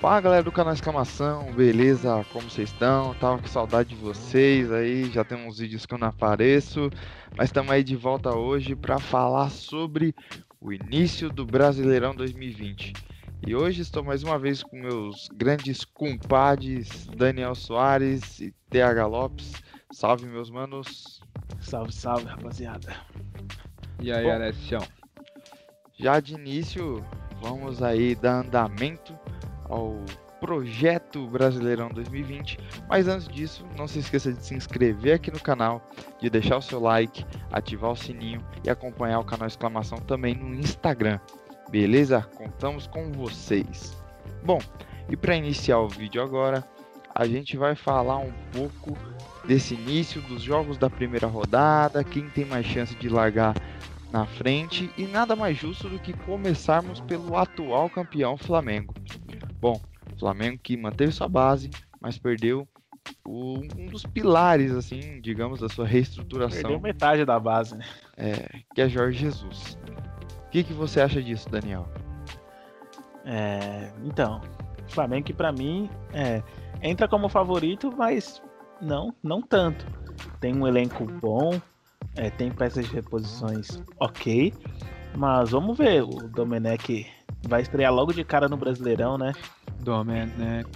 Fala 0.00 0.20
galera 0.20 0.44
do 0.44 0.52
canal 0.52 0.72
Exclamação, 0.72 1.52
beleza? 1.52 2.24
Como 2.32 2.48
vocês 2.48 2.70
estão? 2.70 3.14
Tava 3.14 3.42
com 3.42 3.48
saudade 3.48 3.88
de 3.88 3.96
vocês 3.96 4.70
aí, 4.70 5.10
já 5.10 5.24
tem 5.24 5.36
uns 5.36 5.58
vídeos 5.58 5.84
que 5.84 5.92
eu 5.92 5.98
não 5.98 6.06
apareço, 6.06 6.88
mas 7.36 7.48
estamos 7.48 7.72
aí 7.72 7.82
de 7.82 7.96
volta 7.96 8.32
hoje 8.32 8.76
para 8.76 9.00
falar 9.00 9.50
sobre 9.50 10.14
o 10.60 10.72
início 10.72 11.28
do 11.28 11.44
Brasileirão 11.44 12.14
2020. 12.14 12.92
E 13.44 13.56
hoje 13.56 13.82
estou 13.82 14.04
mais 14.04 14.22
uma 14.22 14.38
vez 14.38 14.62
com 14.62 14.76
meus 14.76 15.28
grandes 15.34 15.84
compadres 15.84 17.08
Daniel 17.16 17.56
Soares 17.56 18.38
e 18.38 18.54
TH 18.70 19.04
Lopes. 19.04 19.52
Salve 19.90 20.26
meus 20.26 20.48
manos. 20.48 21.20
Salve, 21.60 21.92
salve 21.92 22.26
rapaziada. 22.26 22.94
E 24.00 24.12
aí, 24.12 24.30
Alessião? 24.30 24.86
Já 25.98 26.20
de 26.20 26.34
início, 26.34 27.04
vamos 27.42 27.82
aí 27.82 28.14
dar 28.14 28.44
andamento 28.44 29.12
ao 29.68 29.96
projeto 30.40 31.26
Brasileirão 31.26 31.88
2020. 31.88 32.58
Mas 32.88 33.08
antes 33.08 33.28
disso, 33.28 33.66
não 33.76 33.88
se 33.88 33.98
esqueça 33.98 34.32
de 34.32 34.44
se 34.44 34.54
inscrever 34.54 35.14
aqui 35.14 35.30
no 35.30 35.40
canal, 35.40 35.82
de 36.20 36.30
deixar 36.30 36.56
o 36.56 36.62
seu 36.62 36.80
like, 36.80 37.24
ativar 37.50 37.90
o 37.90 37.96
sininho 37.96 38.44
e 38.64 38.70
acompanhar 38.70 39.20
o 39.20 39.24
canal 39.24 39.46
Exclamação 39.46 39.98
também 39.98 40.34
no 40.34 40.54
Instagram. 40.54 41.18
Beleza? 41.70 42.22
Contamos 42.36 42.86
com 42.86 43.12
vocês. 43.12 43.96
Bom, 44.42 44.58
e 45.08 45.16
para 45.16 45.36
iniciar 45.36 45.80
o 45.80 45.88
vídeo 45.88 46.22
agora, 46.22 46.64
a 47.14 47.26
gente 47.26 47.56
vai 47.56 47.74
falar 47.74 48.18
um 48.18 48.32
pouco 48.52 48.96
desse 49.44 49.74
início 49.74 50.20
dos 50.22 50.42
jogos 50.42 50.78
da 50.78 50.88
primeira 50.88 51.26
rodada, 51.26 52.04
quem 52.04 52.28
tem 52.30 52.44
mais 52.44 52.64
chance 52.64 52.94
de 52.94 53.08
largar 53.08 53.54
na 54.12 54.24
frente 54.24 54.90
e 54.96 55.06
nada 55.06 55.36
mais 55.36 55.56
justo 55.56 55.88
do 55.88 55.98
que 55.98 56.12
começarmos 56.12 57.00
pelo 57.00 57.36
atual 57.36 57.90
campeão 57.90 58.36
Flamengo. 58.36 58.94
Bom, 59.60 59.80
Flamengo 60.18 60.58
que 60.62 60.76
manteve 60.76 61.12
sua 61.12 61.28
base, 61.28 61.70
mas 62.00 62.18
perdeu 62.18 62.66
o, 63.26 63.60
um 63.76 63.86
dos 63.86 64.04
pilares, 64.04 64.72
assim, 64.72 65.20
digamos, 65.20 65.60
da 65.60 65.68
sua 65.68 65.86
reestruturação. 65.86 66.62
Perdeu 66.62 66.80
metade 66.80 67.24
da 67.24 67.38
base, 67.38 67.76
né? 67.76 67.84
É, 68.16 68.60
que 68.74 68.80
é 68.80 68.88
Jorge 68.88 69.18
Jesus. 69.18 69.78
O 70.46 70.50
que, 70.50 70.64
que 70.64 70.72
você 70.72 71.00
acha 71.00 71.22
disso, 71.22 71.48
Daniel? 71.48 71.86
É, 73.24 73.92
então, 74.04 74.40
Flamengo 74.88 75.26
que 75.26 75.34
para 75.34 75.52
mim 75.52 75.90
é, 76.12 76.42
entra 76.82 77.06
como 77.06 77.28
favorito, 77.28 77.92
mas 77.96 78.42
não, 78.80 79.14
não 79.22 79.42
tanto. 79.42 79.86
Tem 80.40 80.56
um 80.56 80.66
elenco 80.66 81.04
bom, 81.04 81.60
é, 82.16 82.30
tem 82.30 82.50
peças 82.50 82.86
de 82.86 82.94
reposições 82.94 83.82
ok, 84.00 84.52
mas 85.16 85.50
vamos 85.50 85.76
ver. 85.76 86.02
O 86.02 86.28
Domenech 86.28 87.06
vai 87.46 87.62
estrear 87.62 87.92
logo 87.92 88.12
de 88.12 88.24
cara 88.24 88.48
no 88.48 88.56
Brasileirão, 88.56 89.18
né? 89.18 89.32
Domenech. 89.80 90.68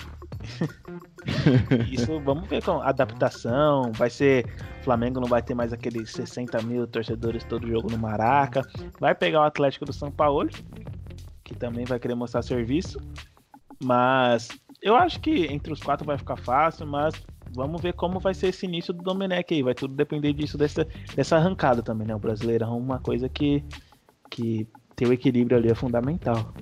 Isso, 1.90 2.20
vamos 2.20 2.48
ver 2.48 2.62
com 2.62 2.80
adaptação. 2.80 3.92
Vai 3.92 4.10
ser. 4.10 4.46
Flamengo 4.82 5.20
não 5.20 5.28
vai 5.28 5.42
ter 5.42 5.54
mais 5.54 5.72
aqueles 5.72 6.10
60 6.10 6.60
mil 6.62 6.86
torcedores 6.86 7.44
todo 7.44 7.68
jogo 7.68 7.90
no 7.90 7.98
Maraca. 7.98 8.62
Vai 8.98 9.14
pegar 9.14 9.40
o 9.40 9.44
Atlético 9.44 9.84
do 9.84 9.92
São 9.92 10.10
Paulo, 10.10 10.48
que 11.44 11.54
também 11.54 11.84
vai 11.84 11.98
querer 11.98 12.14
mostrar 12.14 12.42
serviço. 12.42 12.98
Mas 13.82 14.48
eu 14.80 14.96
acho 14.96 15.20
que 15.20 15.46
entre 15.46 15.72
os 15.72 15.82
quatro 15.82 16.04
vai 16.06 16.18
ficar 16.18 16.36
fácil, 16.36 16.86
mas 16.86 17.14
vamos 17.54 17.80
ver 17.80 17.92
como 17.92 18.18
vai 18.18 18.34
ser 18.34 18.48
esse 18.48 18.66
início 18.66 18.92
do 18.92 19.02
Domenech 19.02 19.54
aí. 19.54 19.62
Vai 19.62 19.74
tudo 19.74 19.94
depender 19.94 20.32
disso, 20.32 20.58
dessa, 20.58 20.86
dessa 21.14 21.36
arrancada 21.36 21.82
também, 21.82 22.06
né? 22.06 22.14
O 22.14 22.18
Brasileirão 22.18 22.74
é 22.74 22.76
uma 22.76 22.98
coisa 22.98 23.28
que, 23.28 23.64
que 24.30 24.66
ter 24.94 25.06
o 25.06 25.12
equilíbrio 25.12 25.56
ali 25.56 25.70
é 25.70 25.74
fundamental. 25.74 26.52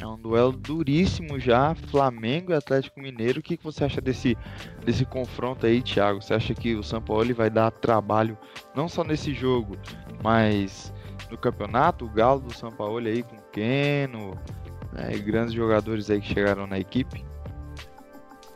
É 0.00 0.06
um 0.06 0.16
duelo 0.16 0.52
duríssimo 0.52 1.40
já, 1.40 1.74
Flamengo 1.74 2.52
e 2.52 2.54
Atlético 2.54 3.00
Mineiro. 3.00 3.40
O 3.40 3.42
que, 3.42 3.56
que 3.56 3.64
você 3.64 3.84
acha 3.84 4.00
desse, 4.00 4.38
desse 4.84 5.04
confronto 5.04 5.66
aí, 5.66 5.82
Thiago? 5.82 6.22
Você 6.22 6.34
acha 6.34 6.54
que 6.54 6.76
o 6.76 6.84
São 6.84 7.02
Paulo 7.02 7.34
vai 7.34 7.50
dar 7.50 7.72
trabalho 7.72 8.38
não 8.76 8.88
só 8.88 9.02
nesse 9.02 9.34
jogo, 9.34 9.76
mas 10.22 10.94
no 11.28 11.36
campeonato? 11.36 12.04
O 12.04 12.08
Galo 12.08 12.40
do 12.40 12.54
São 12.54 12.70
Paulo 12.70 13.04
aí 13.08 13.24
com 13.24 13.36
Keno 13.52 14.38
né, 14.92 15.10
e 15.14 15.18
grandes 15.18 15.52
jogadores 15.52 16.08
aí 16.10 16.20
que 16.20 16.32
chegaram 16.32 16.64
na 16.64 16.78
equipe? 16.78 17.24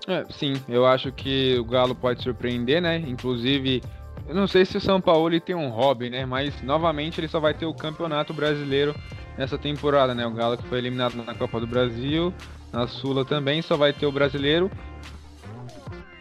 É, 0.07 0.25
sim, 0.31 0.55
eu 0.69 0.87
acho 0.87 1.11
que 1.11 1.59
o 1.59 1.65
Galo 1.65 1.95
pode 1.95 2.23
surpreender, 2.23 2.81
né? 2.81 2.99
Inclusive, 2.99 3.83
eu 4.29 4.35
não 4.35 4.47
sei 4.47 4.65
se 4.65 4.77
o 4.77 4.81
São 4.81 5.01
Paulo 5.01 5.41
tem 5.41 5.57
um 5.57 5.71
hobby, 5.71 6.09
né? 6.09 6.25
Mas 6.25 6.61
novamente 6.63 7.21
ele 7.21 7.29
só 7.29 7.41
vai 7.41 7.55
ter 7.55 7.67
o 7.67 7.75
Campeonato 7.75 8.33
Brasileiro 8.33 8.95
nessa 9.37 9.59
temporada, 9.59 10.15
né? 10.15 10.27
O 10.27 10.31
Galo 10.31 10.57
que 10.57 10.67
foi 10.69 10.79
eliminado 10.79 11.15
na 11.17 11.35
Copa 11.35 11.61
do 11.61 11.67
Brasil, 11.67 12.33
na 12.73 12.87
Sula 12.87 13.25
também, 13.25 13.63
só 13.63 13.77
vai 13.77 13.93
ter 13.93 14.07
o 14.07 14.13
brasileiro. 14.13 14.71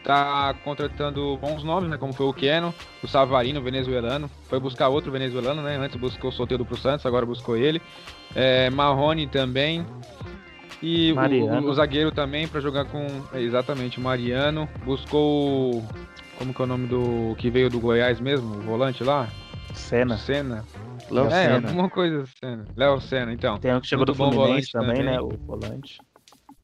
Tá 0.03 0.55
contratando 0.63 1.38
bons 1.38 1.63
nomes, 1.63 1.89
né? 1.89 1.97
Como 1.97 2.11
foi 2.11 2.25
o 2.25 2.33
Keno, 2.33 2.73
o 3.03 3.07
Savarino, 3.07 3.61
venezuelano. 3.61 4.29
Foi 4.50 4.59
buscar 4.59 4.88
outro 4.88 5.11
venezuelano, 5.11 5.61
né? 5.61 5.77
Antes 5.77 6.00
buscou 6.00 6.31
o 6.31 6.33
Soteldo 6.33 6.66
pro 6.66 6.77
Santos, 6.77 7.05
agora 7.05 7.25
buscou 7.25 7.55
ele. 7.55 7.81
É, 8.35 8.69
Marrone 8.71 9.27
também. 9.27 9.85
E 10.81 11.13
o, 11.13 11.69
o, 11.69 11.73
zagueiro 11.75 12.11
também 12.11 12.47
para 12.47 12.59
jogar 12.59 12.85
com. 12.85 13.05
É, 13.31 13.39
exatamente, 13.39 14.00
o 14.00 14.01
Mariano. 14.01 14.67
Buscou. 14.83 15.85
Como 16.38 16.51
que 16.51 16.61
é 16.61 16.66
o 16.66 16.67
nome 16.67 16.88
do. 16.88 17.35
que 17.38 17.51
veio 17.51 17.69
do 17.69 17.79
Goiás 17.79 18.19
mesmo? 18.19 18.55
O 18.55 18.61
volante 18.61 19.03
lá? 19.03 19.29
Senna. 19.75 20.17
Senna. 20.17 20.66
Léo 21.11 21.27
é, 21.27 21.29
Senna. 21.29 21.67
alguma 21.67 21.89
coisa 21.89 22.25
Senna. 22.39 22.66
Léo 22.75 23.01
Senna, 23.01 23.33
então. 23.33 23.57
Tem 23.57 23.73
um 23.73 23.81
que 23.81 23.88
chegou 23.88 24.05
do 24.05 24.16
Fluminense 24.16 24.72
também, 24.72 24.97
também, 24.97 25.03
né? 25.05 25.19
O 25.19 25.29
volante. 25.29 25.99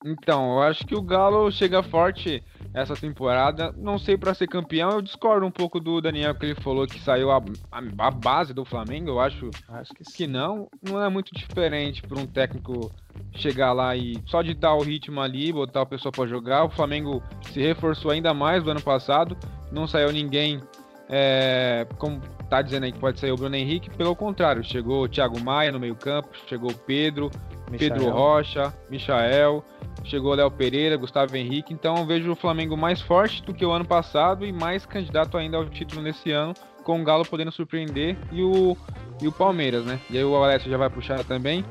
Então, 0.05 0.53
eu 0.53 0.61
acho 0.61 0.85
que 0.85 0.95
o 0.95 1.01
Galo 1.01 1.51
chega 1.51 1.81
forte 1.81 2.43
essa 2.73 2.95
temporada. 2.95 3.73
Não 3.75 3.97
sei 3.97 4.15
para 4.15 4.33
ser 4.33 4.47
campeão, 4.47 4.91
eu 4.91 5.01
discordo 5.01 5.45
um 5.45 5.51
pouco 5.51 5.79
do 5.79 5.99
Daniel 5.99 6.35
que 6.35 6.45
ele 6.45 6.55
falou 6.55 6.85
que 6.85 6.99
saiu 6.99 7.31
a, 7.31 7.37
a, 7.71 8.07
a 8.07 8.11
base 8.11 8.53
do 8.53 8.63
Flamengo. 8.63 9.09
Eu 9.09 9.19
acho, 9.19 9.49
acho 9.67 9.93
que, 9.93 10.03
que 10.03 10.27
não. 10.27 10.69
Não 10.81 11.03
é 11.03 11.09
muito 11.09 11.33
diferente 11.33 12.01
para 12.01 12.19
um 12.19 12.27
técnico 12.27 12.91
chegar 13.33 13.73
lá 13.73 13.95
e 13.95 14.21
só 14.27 14.41
de 14.41 14.53
dar 14.53 14.75
o 14.75 14.83
ritmo 14.83 15.19
ali, 15.19 15.51
botar 15.51 15.81
a 15.81 15.85
pessoa 15.85 16.11
para 16.11 16.27
jogar. 16.27 16.63
O 16.65 16.69
Flamengo 16.69 17.21
se 17.41 17.59
reforçou 17.59 18.11
ainda 18.11 18.33
mais 18.33 18.63
do 18.63 18.71
ano 18.71 18.81
passado. 18.81 19.35
Não 19.71 19.87
saiu 19.87 20.11
ninguém 20.11 20.61
é, 21.09 21.87
como 21.97 22.21
tá 22.49 22.61
dizendo 22.61 22.85
aí 22.85 22.91
que 22.91 22.99
pode 22.99 23.19
sair 23.19 23.31
o 23.31 23.35
Bruno 23.35 23.55
Henrique, 23.55 23.89
pelo 23.89 24.15
contrário, 24.15 24.63
chegou 24.63 25.03
o 25.03 25.07
Thiago 25.07 25.39
Maia 25.39 25.71
no 25.71 25.79
meio-campo, 25.79 26.29
chegou 26.47 26.71
o 26.71 26.77
Pedro, 26.77 27.29
Michael. 27.69 27.93
Pedro 27.93 28.09
Rocha, 28.09 28.73
Michael, 28.89 29.63
chegou 30.03 30.31
o 30.31 30.35
Léo 30.35 30.49
Pereira, 30.49 30.97
Gustavo 30.97 31.35
Henrique. 31.35 31.73
Então 31.73 31.97
eu 31.97 32.05
vejo 32.05 32.31
o 32.31 32.35
Flamengo 32.35 32.77
mais 32.77 33.01
forte 33.01 33.43
do 33.43 33.53
que 33.53 33.65
o 33.65 33.71
ano 33.71 33.85
passado 33.85 34.45
e 34.45 34.51
mais 34.51 34.85
candidato 34.85 35.37
ainda 35.37 35.57
ao 35.57 35.65
título 35.65 36.01
nesse 36.01 36.31
ano, 36.31 36.53
com 36.83 37.01
o 37.01 37.03
Galo 37.03 37.25
podendo 37.25 37.51
surpreender 37.51 38.17
e 38.31 38.41
o, 38.41 38.77
e 39.21 39.27
o 39.27 39.31
Palmeiras, 39.31 39.85
né? 39.85 39.99
E 40.09 40.17
aí 40.17 40.23
o 40.23 40.35
Alessio 40.35 40.71
já 40.71 40.77
vai 40.77 40.89
puxar 40.89 41.23
também. 41.25 41.65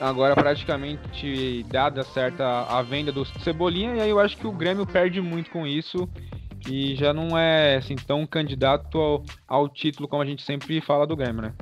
Agora 0.00 0.34
praticamente 0.34 1.64
dada 1.68 2.02
certa 2.02 2.62
a 2.62 2.82
venda 2.82 3.12
do 3.12 3.24
Cebolinha, 3.24 3.94
e 3.94 4.00
aí 4.00 4.10
eu 4.10 4.18
acho 4.18 4.36
que 4.36 4.46
o 4.48 4.50
Grêmio 4.50 4.84
perde 4.84 5.20
muito 5.20 5.48
com 5.48 5.64
isso 5.64 6.08
e 6.68 6.94
já 6.96 7.12
não 7.12 7.36
é 7.36 7.76
assim 7.76 7.96
tão 7.96 8.26
candidato 8.26 8.98
ao, 8.98 9.24
ao 9.46 9.68
título 9.68 10.08
como 10.08 10.22
a 10.22 10.26
gente 10.26 10.42
sempre 10.42 10.80
fala 10.80 11.06
do 11.06 11.16
Grêmio, 11.16 11.42
né? 11.42 11.54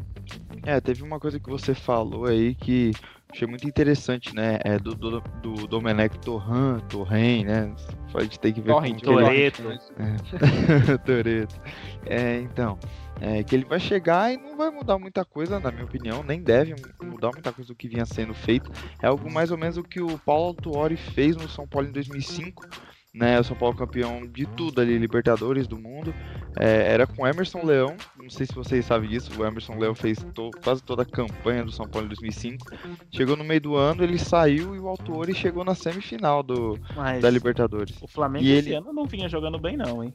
É, 0.65 0.81
teve 0.81 1.03
uma 1.03 1.19
coisa 1.19 1.41
que 1.41 1.49
você 1.49 1.75
falou 1.75 2.27
aí 2.27 2.55
que 2.55 2.93
achei 3.33 3.47
muito 3.47 3.67
interessante, 3.67 4.35
né? 4.35 4.59
É 4.63 4.79
do, 4.79 4.95
do, 4.95 5.21
do 5.21 5.67
Domenech 5.67 6.19
Torran, 6.19 6.79
Torren, 6.81 7.45
né? 7.45 7.75
A 8.15 8.23
gente 8.23 8.39
tem 8.39 8.53
que 8.53 8.61
ver 8.61 8.73
Torrent, 8.73 9.01
Toreto. 9.01 9.63
É. 9.71 10.99
Toreto. 11.05 11.61
É, 12.07 12.41
então, 12.41 12.79
é, 13.21 13.43
que 13.43 13.55
ele 13.55 13.65
vai 13.65 13.79
chegar 13.79 14.33
e 14.33 14.37
não 14.37 14.57
vai 14.57 14.71
mudar 14.71 14.99
muita 14.99 15.25
coisa, 15.25 15.61
na 15.61 15.71
minha 15.71 15.85
opinião, 15.85 16.23
nem 16.23 16.43
deve 16.43 16.75
mudar 17.03 17.31
muita 17.33 17.53
coisa 17.53 17.69
do 17.69 17.77
que 17.77 17.89
vinha 17.89 18.05
sendo 18.05 18.35
feito. 18.35 18.71
É 19.01 19.07
algo 19.07 19.31
mais 19.33 19.51
ou 19.51 19.59
menos 19.59 19.77
o 19.77 19.83
que 19.83 20.01
o 20.01 20.19
Paulo 20.19 20.49
Autuori 20.49 20.97
fez 20.97 21.37
no 21.37 21.49
São 21.49 21.67
Paulo 21.67 21.89
em 21.89 21.93
2005 21.93 22.67
né? 23.13 23.41
O 23.41 23.45
São 23.45 23.57
Paulo 23.57 23.77
campeão 23.77 24.27
de 24.27 24.47
tudo 24.47 24.81
ali, 24.81 24.97
Libertadores 24.99 25.67
do 25.67 25.79
mundo. 25.79 26.15
É, 26.59 26.93
era 26.93 27.07
com 27.07 27.27
Emerson 27.27 27.65
Leão, 27.65 27.97
não 28.17 28.29
sei 28.29 28.47
se 28.47 28.55
vocês 28.55 28.85
sabem 28.85 29.09
disso, 29.09 29.31
o 29.41 29.47
Emerson 29.47 29.79
Leão 29.79 29.95
fez 29.95 30.19
to 30.35 30.51
quase 30.63 30.83
toda 30.83 31.03
a 31.03 31.07
campanha 31.07 31.65
do 31.65 31.71
São 31.71 31.89
Paulo 31.89 32.07
em 32.07 32.09
2005. 32.09 32.67
Chegou 33.13 33.37
no 33.37 33.45
meio 33.45 33.61
do 33.61 33.77
ano, 33.77 34.03
ele 34.03 34.19
saiu 34.19 34.75
e 34.75 34.81
o 34.81 34.89
Autori 34.89 35.33
chegou 35.35 35.65
na 35.65 35.75
semifinal 35.75 36.43
do, 36.43 36.79
da 37.21 37.31
Libertadores. 37.31 37.97
O 38.03 38.09
Flamengo 38.09 38.45
e 38.45 38.51
esse 38.51 38.69
ele... 38.69 38.77
ano 38.77 38.93
não 38.93 39.05
vinha 39.05 39.29
jogando 39.29 39.59
bem 39.59 39.77
não, 39.77 40.03
hein? 40.03 40.15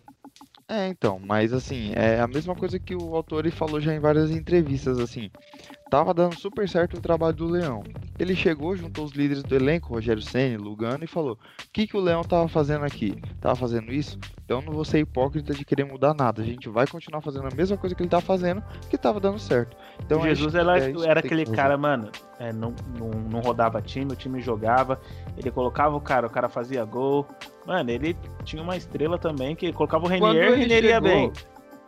É, 0.67 0.87
então, 0.87 1.19
mas 1.23 1.53
assim, 1.53 1.91
é 1.95 2.19
a 2.19 2.27
mesma 2.27 2.55
coisa 2.55 2.79
que 2.79 2.95
o 2.95 3.15
autor 3.15 3.49
falou 3.51 3.79
já 3.79 3.93
em 3.93 3.99
várias 3.99 4.31
entrevistas, 4.31 4.97
assim. 4.97 5.29
Tava 5.91 6.11
dando 6.11 6.39
super 6.39 6.67
certo 6.67 6.97
o 6.97 7.01
trabalho 7.01 7.35
do 7.35 7.45
Leão. 7.45 7.83
Ele 8.17 8.35
chegou, 8.35 8.75
juntou 8.75 9.05
os 9.05 9.11
líderes 9.11 9.43
do 9.43 9.55
elenco, 9.55 9.93
Rogério 9.93 10.23
Senna, 10.23 10.57
Lugano, 10.57 11.03
e 11.03 11.07
falou: 11.07 11.33
O 11.33 11.71
que, 11.71 11.85
que 11.85 11.95
o 11.95 11.99
Leão 11.99 12.23
tava 12.23 12.47
fazendo 12.47 12.83
aqui? 12.83 13.15
Tava 13.39 13.55
fazendo 13.55 13.93
isso? 13.93 14.17
Então 14.43 14.59
não 14.61 14.73
vou 14.73 14.83
ser 14.83 14.99
hipócrita 14.99 15.53
de 15.53 15.63
querer 15.63 15.83
mudar 15.83 16.15
nada. 16.15 16.41
A 16.41 16.45
gente 16.45 16.67
vai 16.67 16.87
continuar 16.87 17.21
fazendo 17.21 17.47
a 17.47 17.55
mesma 17.55 17.77
coisa 17.77 17.95
que 17.95 18.01
ele 18.01 18.09
tá 18.09 18.19
fazendo, 18.19 18.63
que 18.89 18.97
tava 18.97 19.19
dando 19.19 19.37
certo. 19.37 19.77
Então, 20.03 20.23
Jesus 20.23 20.55
é, 20.55 20.61
é 20.61 20.93
era 21.07 21.19
aquele 21.19 21.45
cara, 21.45 21.77
mano, 21.77 22.09
é, 22.39 22.51
não, 22.51 22.73
não, 22.97 23.09
não, 23.09 23.39
rodava 23.39 23.79
time, 23.81 24.13
o 24.13 24.15
time 24.15 24.41
jogava, 24.41 24.99
ele 25.37 25.51
colocava 25.51 25.95
o 25.95 26.01
cara, 26.01 26.25
o 26.25 26.29
cara 26.29 26.49
fazia 26.49 26.83
gol. 26.83 27.27
Mano, 27.65 27.89
ele 27.89 28.15
tinha 28.43 28.61
uma 28.61 28.77
estrela 28.77 29.17
também 29.17 29.55
que 29.55 29.71
colocava 29.73 30.05
o 30.05 30.07
Renier 30.07 30.49
e 30.49 30.51
o 30.51 30.55
Renier 30.55 30.85
ia 30.85 31.01
bem. 31.01 31.31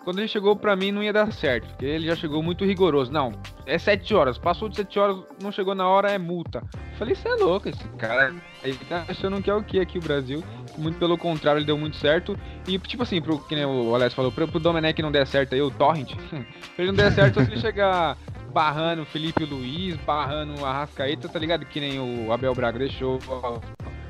Quando 0.04 0.20
ele 0.20 0.28
chegou 0.30 0.56
pra 0.56 0.74
mim 0.74 0.90
não 0.90 1.04
ia 1.04 1.12
dar 1.12 1.34
certo, 1.34 1.68
porque 1.68 1.86
ele 1.86 2.08
já 2.08 2.16
chegou 2.16 2.42
muito 2.42 2.64
rigoroso. 2.64 3.12
Não, 3.12 3.34
é 3.66 3.78
7 3.78 4.16
horas, 4.16 4.38
passou 4.38 4.70
de 4.70 4.78
7 4.78 4.98
horas, 4.98 5.18
não 5.44 5.52
chegou 5.52 5.76
na 5.76 5.86
hora, 5.86 6.10
é 6.10 6.18
multa. 6.18 6.64
falei, 6.98 7.14
você 7.14 7.28
é 7.28 7.36
louco, 7.36 7.68
esse 7.68 7.86
cara 7.98 8.34
ele 8.64 8.78
tá 8.88 9.06
achando 9.08 9.42
que 9.42 9.50
é 9.50 9.54
o 9.54 9.62
que 9.62 9.82
aqui 9.82 9.98
o 9.98 10.02
Brasil. 10.02 10.42
Muito 10.78 10.98
pelo 10.98 11.18
contrário, 11.18 11.60
ele 11.60 11.66
deu 11.66 11.78
muito 11.78 11.98
certo. 11.98 12.40
E 12.66 12.80
tipo 12.80 13.04
assim, 13.04 13.22
pro 13.22 13.38
que 13.38 13.56
o 13.56 13.94
Alex 13.94 14.14
falou, 14.14 14.32
pro, 14.32 14.48
pro 14.48 14.62
Domenech 14.62 15.02
não 15.02 15.12
der 15.12 15.28
certo 15.28 15.54
aí, 15.54 15.62
o 15.62 15.70
Torrent, 15.70 16.14
ele 16.80 16.88
não 16.88 16.96
der 16.96 17.12
certo, 17.12 17.44
se 17.44 17.52
ele 17.52 17.60
chegar 17.60 18.18
barrando 18.54 19.02
o 19.02 19.06
Felipe 19.06 19.44
Luiz, 19.44 19.98
barrando 19.98 20.66
a 20.66 20.72
Rascaeta, 20.72 21.28
tá 21.28 21.38
ligado? 21.38 21.66
Que 21.66 21.82
nem 21.82 22.00
o 22.00 22.32
Abel 22.32 22.56
Braga 22.56 22.80
deixou 22.80 23.20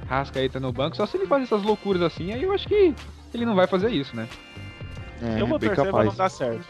Rascaeta 0.08 0.60
no 0.60 0.72
banco. 0.72 0.96
Só 0.96 1.06
se 1.06 1.18
ele 1.18 1.28
faz 1.28 1.44
essas 1.44 1.64
loucuras 1.64 2.02
assim, 2.02 2.32
aí 2.34 2.44
eu 2.44 2.52
acho 2.52 2.68
que 2.68 2.94
ele 3.34 3.46
não 3.46 3.56
vai 3.56 3.68
fazer 3.68 3.92
isso, 3.92 4.16
né? 4.16 4.28
É, 5.22 5.42
eu 5.42 5.48
vou 5.48 5.60
torcer 5.60 5.86
capaz. 5.86 6.08
não 6.08 6.16
dar 6.16 6.30
certo. 6.30 6.66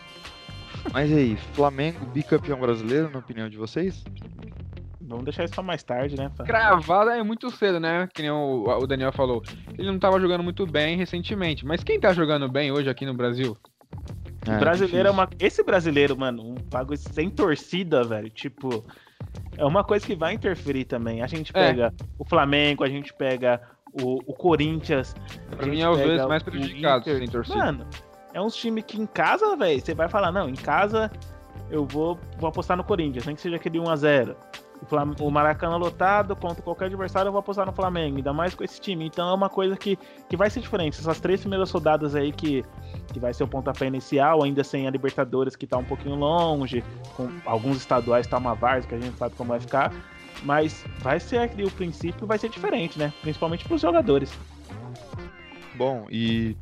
Mas 0.93 1.11
aí, 1.11 1.35
Flamengo 1.53 2.05
bicampeão 2.05 2.59
brasileiro, 2.59 3.09
na 3.09 3.19
opinião 3.19 3.49
de 3.49 3.57
vocês? 3.57 4.03
Vamos 5.01 5.23
deixar 5.23 5.45
isso 5.45 5.53
pra 5.53 5.63
mais 5.63 5.83
tarde, 5.83 6.17
né? 6.17 6.29
Pra... 6.35 6.45
Cravada 6.45 7.15
é 7.15 7.23
muito 7.23 7.49
cedo, 7.51 7.79
né? 7.79 8.09
Que 8.13 8.21
nem 8.21 8.31
o, 8.31 8.65
o 8.65 8.87
Daniel 8.87 9.11
falou. 9.13 9.41
Ele 9.77 9.89
não 9.89 9.99
tava 9.99 10.19
jogando 10.19 10.43
muito 10.43 10.65
bem 10.65 10.97
recentemente. 10.97 11.65
Mas 11.65 11.83
quem 11.83 11.99
tá 11.99 12.11
jogando 12.11 12.49
bem 12.49 12.71
hoje 12.71 12.89
aqui 12.89 13.05
no 13.05 13.13
Brasil? 13.13 13.57
É, 14.45 14.57
brasileiro 14.57 15.07
é 15.07 15.11
uma. 15.11 15.29
Esse 15.39 15.63
brasileiro, 15.63 16.17
mano, 16.17 16.51
um 16.51 16.55
pago 16.55 16.95
sem 16.97 17.29
torcida, 17.29 18.03
velho. 18.03 18.29
Tipo, 18.29 18.85
é 19.57 19.65
uma 19.65 19.83
coisa 19.83 20.05
que 20.05 20.15
vai 20.15 20.33
interferir 20.33 20.85
também. 20.85 21.21
A 21.21 21.27
gente 21.27 21.51
é. 21.53 21.53
pega 21.53 21.87
é. 21.87 22.03
o 22.17 22.25
Flamengo, 22.25 22.83
a 22.83 22.89
gente 22.89 23.13
pega 23.13 23.61
o, 24.01 24.19
o 24.25 24.33
Corinthians. 24.33 25.15
Pra 25.55 25.65
mim 25.65 25.81
é 25.81 25.89
os 25.89 25.97
dois 25.97 26.25
mais 26.25 26.43
prejudicados 26.43 27.05
sem 27.05 27.27
torcida. 27.27 27.57
Mano, 27.57 27.87
é 28.33 28.41
uns 28.41 28.55
times 28.55 28.83
que 28.85 28.99
em 28.99 29.05
casa, 29.05 29.55
velho, 29.55 29.81
você 29.81 29.93
vai 29.93 30.07
falar, 30.07 30.31
não, 30.31 30.47
em 30.47 30.55
casa 30.55 31.11
eu 31.69 31.85
vou, 31.85 32.17
vou 32.37 32.49
apostar 32.49 32.77
no 32.77 32.83
Corinthians, 32.83 33.25
nem 33.25 33.35
que 33.35 33.41
seja 33.41 33.55
aquele 33.55 33.79
1x0 33.79 34.35
o 35.19 35.31
Maracanã 35.31 35.75
lotado 35.77 36.35
contra 36.35 36.61
qualquer 36.61 36.85
adversário, 36.85 37.29
eu 37.29 37.31
vou 37.31 37.39
apostar 37.39 37.65
no 37.65 37.71
Flamengo, 37.71 38.17
ainda 38.17 38.33
mais 38.33 38.53
com 38.53 38.63
esse 38.63 38.79
time. 38.79 39.05
Então 39.05 39.29
é 39.29 39.33
uma 39.33 39.49
coisa 39.49 39.75
que, 39.75 39.97
que 40.29 40.37
vai 40.37 40.49
ser 40.49 40.61
diferente. 40.61 40.99
Essas 40.99 41.19
três 41.19 41.41
primeiras 41.41 41.71
rodadas 41.71 42.15
aí 42.15 42.31
que, 42.31 42.63
que 43.11 43.19
vai 43.19 43.33
ser 43.33 43.43
o 43.43 43.47
pontapé 43.47 43.87
inicial, 43.87 44.43
ainda 44.43 44.63
sem 44.63 44.87
a 44.87 44.91
Libertadores 44.91 45.55
que 45.55 45.65
tá 45.65 45.77
um 45.77 45.83
pouquinho 45.83 46.15
longe, 46.15 46.83
com 47.15 47.29
alguns 47.45 47.77
estaduais 47.77 48.27
tá 48.27 48.37
uma 48.37 48.53
várzea 48.53 48.89
que 48.89 48.95
a 48.95 48.99
gente 48.99 49.17
sabe 49.17 49.35
como 49.35 49.49
vai 49.49 49.59
ficar. 49.59 49.93
Mas 50.43 50.85
vai 50.99 51.19
ser 51.19 51.49
o 51.65 51.71
princípio 51.71 52.27
vai 52.27 52.37
ser 52.37 52.49
diferente, 52.49 52.99
né? 52.99 53.11
Principalmente 53.21 53.65
para 53.65 53.75
os 53.75 53.81
jogadores. 53.81 54.31
Bom, 55.75 56.05
e 56.09 56.55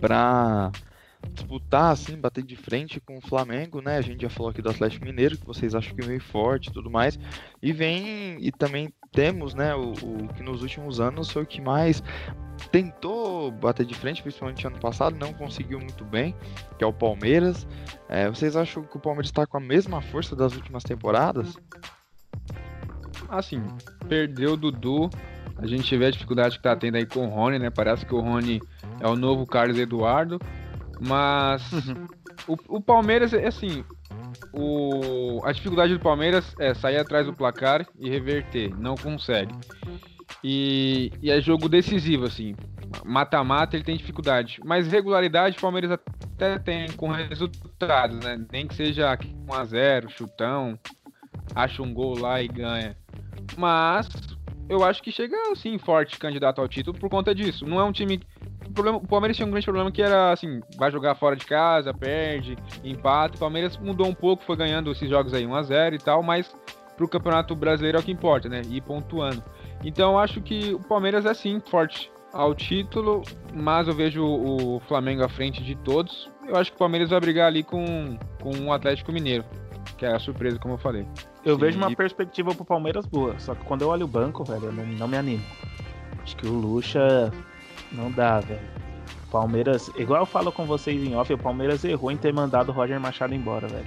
para 0.00 0.70
disputar, 1.32 1.92
assim, 1.92 2.16
bater 2.16 2.44
de 2.44 2.56
frente 2.56 3.00
com 3.00 3.18
o 3.18 3.20
Flamengo, 3.20 3.80
né? 3.80 3.96
A 3.96 4.02
gente 4.02 4.22
já 4.22 4.30
falou 4.30 4.50
aqui 4.50 4.62
do 4.62 4.70
Atlético 4.70 5.04
Mineiro, 5.04 5.38
que 5.38 5.46
vocês 5.46 5.74
acham 5.74 5.94
que 5.94 6.02
é 6.02 6.06
meio 6.06 6.20
forte 6.20 6.68
e 6.68 6.72
tudo 6.72 6.90
mais. 6.90 7.18
E 7.62 7.72
vem, 7.72 8.36
e 8.40 8.50
também 8.52 8.92
temos, 9.12 9.54
né, 9.54 9.74
o, 9.74 9.92
o, 9.92 10.28
que 10.34 10.42
nos 10.42 10.62
últimos 10.62 11.00
anos 11.00 11.30
foi 11.30 11.42
o 11.42 11.46
que 11.46 11.60
mais 11.60 12.02
tentou 12.70 13.50
bater 13.50 13.84
de 13.84 13.94
frente, 13.94 14.22
principalmente 14.22 14.66
ano 14.66 14.78
passado, 14.78 15.16
não 15.18 15.32
conseguiu 15.32 15.78
muito 15.78 16.04
bem, 16.04 16.34
que 16.78 16.84
é 16.84 16.86
o 16.86 16.92
Palmeiras. 16.92 17.66
É, 18.08 18.28
vocês 18.28 18.56
acham 18.56 18.82
que 18.82 18.96
o 18.96 19.00
Palmeiras 19.00 19.28
está 19.28 19.46
com 19.46 19.56
a 19.56 19.60
mesma 19.60 20.00
força 20.00 20.34
das 20.34 20.54
últimas 20.54 20.82
temporadas? 20.82 21.56
Assim, 23.28 23.62
perdeu 24.08 24.52
o 24.52 24.56
Dudu. 24.56 25.10
A 25.56 25.66
gente 25.66 25.96
vê 25.96 26.06
a 26.06 26.10
dificuldade 26.10 26.56
que 26.56 26.62
tá 26.62 26.74
tendo 26.74 26.96
aí 26.96 27.06
com 27.06 27.26
o 27.26 27.30
Rony, 27.30 27.58
né? 27.58 27.70
Parece 27.70 28.04
que 28.04 28.14
o 28.14 28.20
Rony 28.20 28.60
é 29.00 29.06
o 29.06 29.16
novo 29.16 29.46
Carlos 29.46 29.78
Eduardo. 29.78 30.40
Mas 31.00 31.72
uhum. 31.72 32.06
o, 32.48 32.76
o 32.76 32.80
Palmeiras, 32.80 33.32
é 33.32 33.46
assim, 33.46 33.84
o, 34.52 35.40
a 35.44 35.52
dificuldade 35.52 35.94
do 35.94 36.00
Palmeiras 36.00 36.54
é 36.58 36.74
sair 36.74 36.98
atrás 36.98 37.26
do 37.26 37.34
placar 37.34 37.86
e 37.98 38.08
reverter. 38.08 38.70
Não 38.78 38.94
consegue. 38.94 39.54
E, 40.42 41.12
e 41.22 41.30
é 41.30 41.40
jogo 41.40 41.68
decisivo, 41.68 42.26
assim. 42.26 42.54
Mata-mata 43.04 43.76
ele 43.76 43.84
tem 43.84 43.96
dificuldade. 43.96 44.60
Mas 44.64 44.86
regularidade 44.86 45.56
o 45.56 45.60
Palmeiras 45.60 45.90
até 45.90 46.58
tem 46.58 46.90
com 46.92 47.08
resultados, 47.08 48.18
né? 48.20 48.44
Nem 48.52 48.66
que 48.66 48.74
seja 48.74 49.16
1x0, 49.16 50.08
chutão, 50.10 50.78
acha 51.54 51.82
um 51.82 51.92
gol 51.92 52.18
lá 52.18 52.42
e 52.42 52.48
ganha. 52.48 52.96
Mas 53.56 54.08
eu 54.68 54.82
acho 54.82 55.02
que 55.02 55.12
chega 55.12 55.36
assim 55.52 55.78
forte 55.78 56.18
candidato 56.18 56.60
ao 56.60 56.68
título 56.68 56.98
por 56.98 57.10
conta 57.10 57.34
disso. 57.34 57.66
Não 57.66 57.80
é 57.80 57.84
um 57.84 57.92
time 57.92 58.20
problema, 58.72 58.98
o 58.98 59.06
Palmeiras 59.06 59.36
tinha 59.36 59.46
um 59.46 59.50
grande 59.50 59.66
problema 59.66 59.90
que 59.90 60.02
era 60.02 60.32
assim, 60.32 60.60
vai 60.76 60.90
jogar 60.90 61.14
fora 61.14 61.36
de 61.36 61.44
casa, 61.44 61.92
perde, 61.92 62.56
empata. 62.82 63.36
O 63.36 63.38
Palmeiras 63.38 63.76
mudou 63.76 64.06
um 64.06 64.14
pouco, 64.14 64.44
foi 64.44 64.56
ganhando 64.56 64.90
esses 64.90 65.08
jogos 65.08 65.34
aí 65.34 65.46
1 65.46 65.54
a 65.54 65.62
0 65.62 65.94
e 65.94 65.98
tal, 65.98 66.22
mas 66.22 66.54
pro 66.96 67.08
Campeonato 67.08 67.54
Brasileiro 67.54 67.98
é 67.98 68.00
o 68.00 68.04
que 68.04 68.12
importa, 68.12 68.48
né? 68.48 68.62
Ir 68.68 68.80
pontuando. 68.82 69.42
Então 69.84 70.18
acho 70.18 70.40
que 70.40 70.72
o 70.74 70.80
Palmeiras 70.80 71.26
é 71.26 71.34
sim 71.34 71.60
forte 71.60 72.10
ao 72.32 72.54
título, 72.54 73.22
mas 73.54 73.86
eu 73.86 73.94
vejo 73.94 74.24
o 74.24 74.80
Flamengo 74.88 75.22
à 75.22 75.28
frente 75.28 75.62
de 75.62 75.76
todos. 75.76 76.30
Eu 76.46 76.56
acho 76.56 76.70
que 76.70 76.76
o 76.76 76.78
Palmeiras 76.78 77.10
vai 77.10 77.20
brigar 77.20 77.46
ali 77.46 77.62
com, 77.62 78.18
com 78.42 78.66
o 78.66 78.72
Atlético 78.72 79.12
Mineiro, 79.12 79.44
que 79.96 80.04
é 80.04 80.14
a 80.14 80.18
surpresa, 80.18 80.58
como 80.58 80.74
eu 80.74 80.78
falei. 80.78 81.06
Eu 81.44 81.54
sim, 81.54 81.60
vejo 81.60 81.78
uma 81.78 81.90
e... 81.90 81.96
perspectiva 81.96 82.54
pro 82.54 82.64
Palmeiras 82.64 83.06
boa, 83.06 83.38
só 83.38 83.54
que 83.54 83.64
quando 83.64 83.82
eu 83.82 83.88
olho 83.88 84.04
o 84.04 84.08
banco, 84.08 84.44
velho, 84.44 84.66
eu 84.66 84.72
não, 84.72 84.84
não 84.86 85.08
me 85.08 85.16
animo. 85.16 85.44
Acho 86.22 86.36
que 86.36 86.46
o 86.46 86.52
Lucha 86.52 87.32
não 87.92 88.10
dá, 88.10 88.40
velho. 88.40 88.60
Palmeiras, 89.30 89.90
igual 89.96 90.20
eu 90.20 90.26
falo 90.26 90.52
com 90.52 90.64
vocês 90.64 91.02
em 91.02 91.16
off, 91.16 91.32
o 91.32 91.38
Palmeiras 91.38 91.84
errou 91.84 92.10
em 92.10 92.16
ter 92.16 92.32
mandado 92.32 92.70
o 92.70 92.72
Roger 92.72 93.00
Machado 93.00 93.34
embora, 93.34 93.66
velho. 93.66 93.86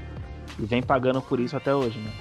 E 0.60 0.66
vem 0.66 0.84
pagando 0.84 1.22
por 1.22 1.40
isso 1.40 1.56
até 1.56 1.74
hoje, 1.74 1.98
né? 2.00 2.12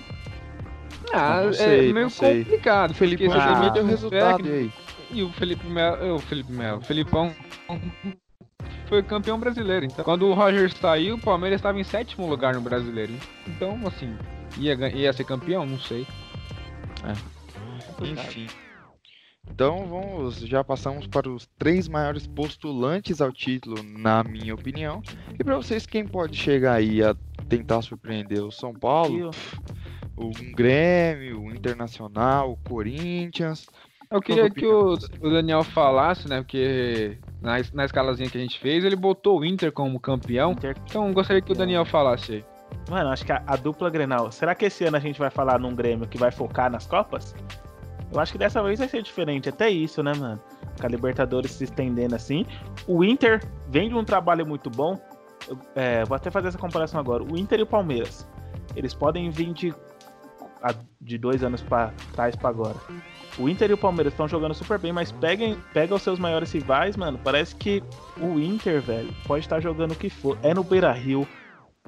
Ah, 1.12 1.42
é 1.44 1.52
sei, 1.52 1.90
é 1.90 1.92
meio 1.92 2.10
complicado. 2.10 2.90
O 2.92 2.94
Felipe 2.94 3.28
ah, 3.30 3.68
deu 3.70 3.84
resultado 3.84 4.42
técnico, 4.42 4.54
aí. 4.54 4.72
E 5.10 5.22
o 5.22 5.30
Felipe 5.32 5.66
Melo, 5.66 6.14
o 6.14 6.18
Felipe 6.18 6.52
Melo, 6.52 6.78
o 6.78 6.82
Felipão 6.82 7.34
foi 8.88 9.02
campeão 9.02 9.38
brasileiro. 9.38 9.86
Então, 9.86 10.04
quando 10.04 10.26
o 10.26 10.34
Roger 10.34 10.72
saiu, 10.72 11.16
o 11.16 11.20
Palmeiras 11.20 11.58
estava 11.58 11.78
em 11.78 11.84
sétimo 11.84 12.28
lugar 12.28 12.54
no 12.54 12.60
brasileiro. 12.60 13.12
Então, 13.46 13.78
assim, 13.86 14.16
ia, 14.58 14.74
ia 14.88 15.12
ser 15.12 15.24
campeão? 15.24 15.66
Não 15.66 15.78
sei. 15.78 16.06
É. 17.04 18.04
Enfim. 18.04 18.46
Então 19.50 19.86
vamos, 19.86 20.38
já 20.40 20.62
passamos 20.64 21.06
para 21.06 21.30
os 21.30 21.46
três 21.58 21.88
maiores 21.88 22.26
postulantes 22.26 23.20
ao 23.20 23.32
título, 23.32 23.82
na 23.82 24.22
minha 24.24 24.54
opinião. 24.54 25.02
E 25.38 25.44
para 25.44 25.56
vocês, 25.56 25.86
quem 25.86 26.06
pode 26.06 26.36
chegar 26.36 26.74
aí 26.74 27.02
a 27.02 27.16
tentar 27.48 27.80
surpreender 27.82 28.42
o 28.42 28.50
São 28.50 28.74
Paulo, 28.74 29.30
o 30.16 30.30
Grêmio, 30.54 31.42
o 31.42 31.54
Internacional, 31.54 32.52
o 32.52 32.68
Corinthians. 32.68 33.66
Eu 34.10 34.20
queria 34.20 34.48
que 34.50 34.64
o, 34.64 34.94
o, 34.94 35.30
Daniel 35.30 35.64
falasse, 35.64 36.28
né? 36.28 36.38
Porque 36.40 37.18
na, 37.40 37.56
na 37.72 37.84
escalazinha 37.84 38.30
que 38.30 38.38
a 38.38 38.40
gente 38.40 38.58
fez, 38.58 38.84
ele 38.84 38.94
botou 38.94 39.40
o 39.40 39.44
Inter 39.44 39.72
como 39.72 39.98
campeão. 39.98 40.52
Inter... 40.52 40.76
Então 40.88 41.12
gostaria 41.12 41.42
que 41.42 41.52
o 41.52 41.56
Daniel 41.56 41.84
falasse 41.84 42.34
aí. 42.34 42.44
Mano, 42.88 43.10
acho 43.10 43.24
que 43.24 43.32
a, 43.32 43.42
a, 43.46 43.56
dupla 43.56 43.90
Grenal. 43.90 44.30
Será 44.30 44.54
que 44.54 44.66
esse 44.66 44.84
ano 44.84 44.96
a 44.96 45.00
gente 45.00 45.18
vai 45.18 45.30
falar 45.30 45.58
num 45.58 45.74
Grêmio 45.74 46.06
que 46.06 46.18
vai 46.18 46.30
focar 46.30 46.70
nas 46.70 46.86
Copas? 46.86 47.34
Eu 48.12 48.20
acho 48.20 48.32
que 48.32 48.38
dessa 48.38 48.62
vez 48.62 48.78
vai 48.78 48.88
ser 48.88 49.02
diferente. 49.02 49.48
Até 49.48 49.68
isso, 49.68 50.02
né, 50.02 50.12
mano? 50.14 50.40
Com 50.80 50.86
a 50.86 50.88
Libertadores 50.88 51.50
se 51.50 51.64
estendendo 51.64 52.14
assim. 52.14 52.46
O 52.86 53.02
Inter 53.02 53.42
vem 53.68 53.88
de 53.88 53.94
um 53.94 54.04
trabalho 54.04 54.46
muito 54.46 54.70
bom. 54.70 55.00
Eu, 55.48 55.58
é, 55.74 56.04
vou 56.04 56.14
até 56.14 56.30
fazer 56.30 56.48
essa 56.48 56.58
comparação 56.58 57.00
agora. 57.00 57.24
O 57.24 57.36
Inter 57.36 57.58
e 57.58 57.62
o 57.62 57.66
Palmeiras. 57.66 58.26
Eles 58.76 58.94
podem 58.94 59.30
vir 59.30 59.52
de, 59.52 59.74
de 61.00 61.18
dois 61.18 61.42
anos 61.42 61.62
para 61.62 61.92
trás 62.12 62.36
para 62.36 62.50
agora. 62.50 62.76
O 63.38 63.48
Inter 63.48 63.70
e 63.70 63.74
o 63.74 63.78
Palmeiras 63.78 64.12
estão 64.12 64.26
jogando 64.26 64.54
super 64.54 64.78
bem, 64.78 64.92
mas 64.92 65.12
peguem, 65.12 65.58
pega 65.72 65.94
os 65.94 66.02
seus 66.02 66.18
maiores 66.18 66.52
rivais, 66.52 66.96
mano. 66.96 67.18
Parece 67.22 67.54
que 67.54 67.82
o 68.18 68.38
Inter, 68.38 68.80
velho, 68.80 69.12
pode 69.26 69.44
estar 69.44 69.60
jogando 69.60 69.92
o 69.92 69.96
que 69.96 70.08
for. 70.08 70.38
É 70.42 70.54
no 70.54 70.64
Beira 70.64 70.92
Rio, 70.92 71.26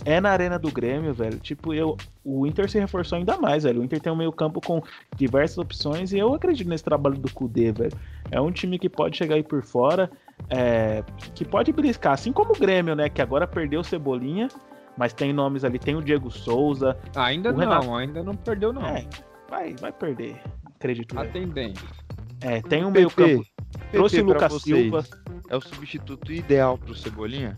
é 0.04 0.20
na 0.20 0.30
arena 0.30 0.58
do 0.58 0.70
Grêmio, 0.70 1.12
velho. 1.12 1.38
Tipo, 1.38 1.74
eu, 1.74 1.96
o 2.24 2.46
Inter 2.46 2.70
se 2.70 2.78
reforçou 2.78 3.16
ainda 3.18 3.36
mais, 3.36 3.64
velho. 3.64 3.80
O 3.80 3.84
Inter 3.84 4.00
tem 4.00 4.12
um 4.12 4.16
meio-campo 4.16 4.60
com 4.60 4.82
diversas 5.16 5.58
opções 5.58 6.12
e 6.12 6.18
eu 6.18 6.34
acredito 6.34 6.68
nesse 6.68 6.84
trabalho 6.84 7.16
do 7.16 7.32
Kudê, 7.32 7.72
velho. 7.72 7.92
É 8.30 8.40
um 8.40 8.50
time 8.50 8.78
que 8.78 8.88
pode 8.88 9.16
chegar 9.16 9.34
aí 9.34 9.42
por 9.42 9.62
fora, 9.62 10.10
é, 10.50 11.02
que 11.34 11.44
pode 11.44 11.72
briscar, 11.72 12.12
assim 12.12 12.32
como 12.32 12.52
o 12.52 12.58
Grêmio, 12.58 12.94
né? 12.94 13.08
Que 13.08 13.22
agora 13.22 13.46
perdeu 13.46 13.80
o 13.80 13.84
Cebolinha, 13.84 14.48
mas 14.96 15.12
tem 15.12 15.32
nomes 15.32 15.64
ali, 15.64 15.78
tem 15.78 15.96
o 15.96 16.02
Diego 16.02 16.30
Souza. 16.30 16.96
Ainda 17.14 17.52
não, 17.52 17.58
Renato... 17.58 17.94
ainda 17.94 18.22
não 18.22 18.34
perdeu, 18.34 18.72
não. 18.72 18.86
É, 18.86 19.06
vai, 19.48 19.74
vai 19.74 19.92
perder, 19.92 20.36
acredito. 20.76 21.18
A 21.18 21.24
tendência. 21.24 21.86
É, 22.40 22.62
tem 22.62 22.84
um 22.84 22.90
meio-campo. 22.90 23.44
Trouxe 23.90 24.20
o 24.20 24.24
Lucas 24.24 24.62
Silva. 24.62 25.04
É 25.50 25.56
o 25.56 25.60
substituto 25.60 26.30
ideal 26.30 26.76
pro 26.76 26.94
Cebolinha? 26.94 27.56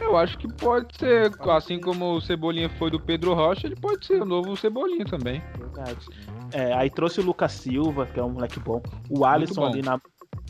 Eu 0.00 0.16
acho 0.16 0.38
que 0.38 0.52
pode 0.52 0.96
ser, 0.98 1.30
assim 1.50 1.78
como 1.78 2.16
o 2.16 2.20
Cebolinha 2.20 2.68
foi 2.70 2.90
do 2.90 2.98
Pedro 2.98 3.34
Rocha, 3.34 3.66
ele 3.66 3.76
pode 3.76 4.06
ser 4.06 4.22
o 4.22 4.24
novo 4.24 4.56
Cebolinha 4.56 5.04
também. 5.04 5.42
Verdade. 5.58 6.06
É, 6.52 6.72
aí 6.72 6.90
trouxe 6.90 7.20
o 7.20 7.24
Lucas 7.24 7.52
Silva, 7.52 8.06
que 8.06 8.18
é 8.18 8.24
um 8.24 8.30
moleque 8.30 8.58
bom. 8.58 8.82
O 9.08 9.24
Alisson 9.24 9.60
bom. 9.60 9.66
ali 9.66 9.82
na. 9.82 10.00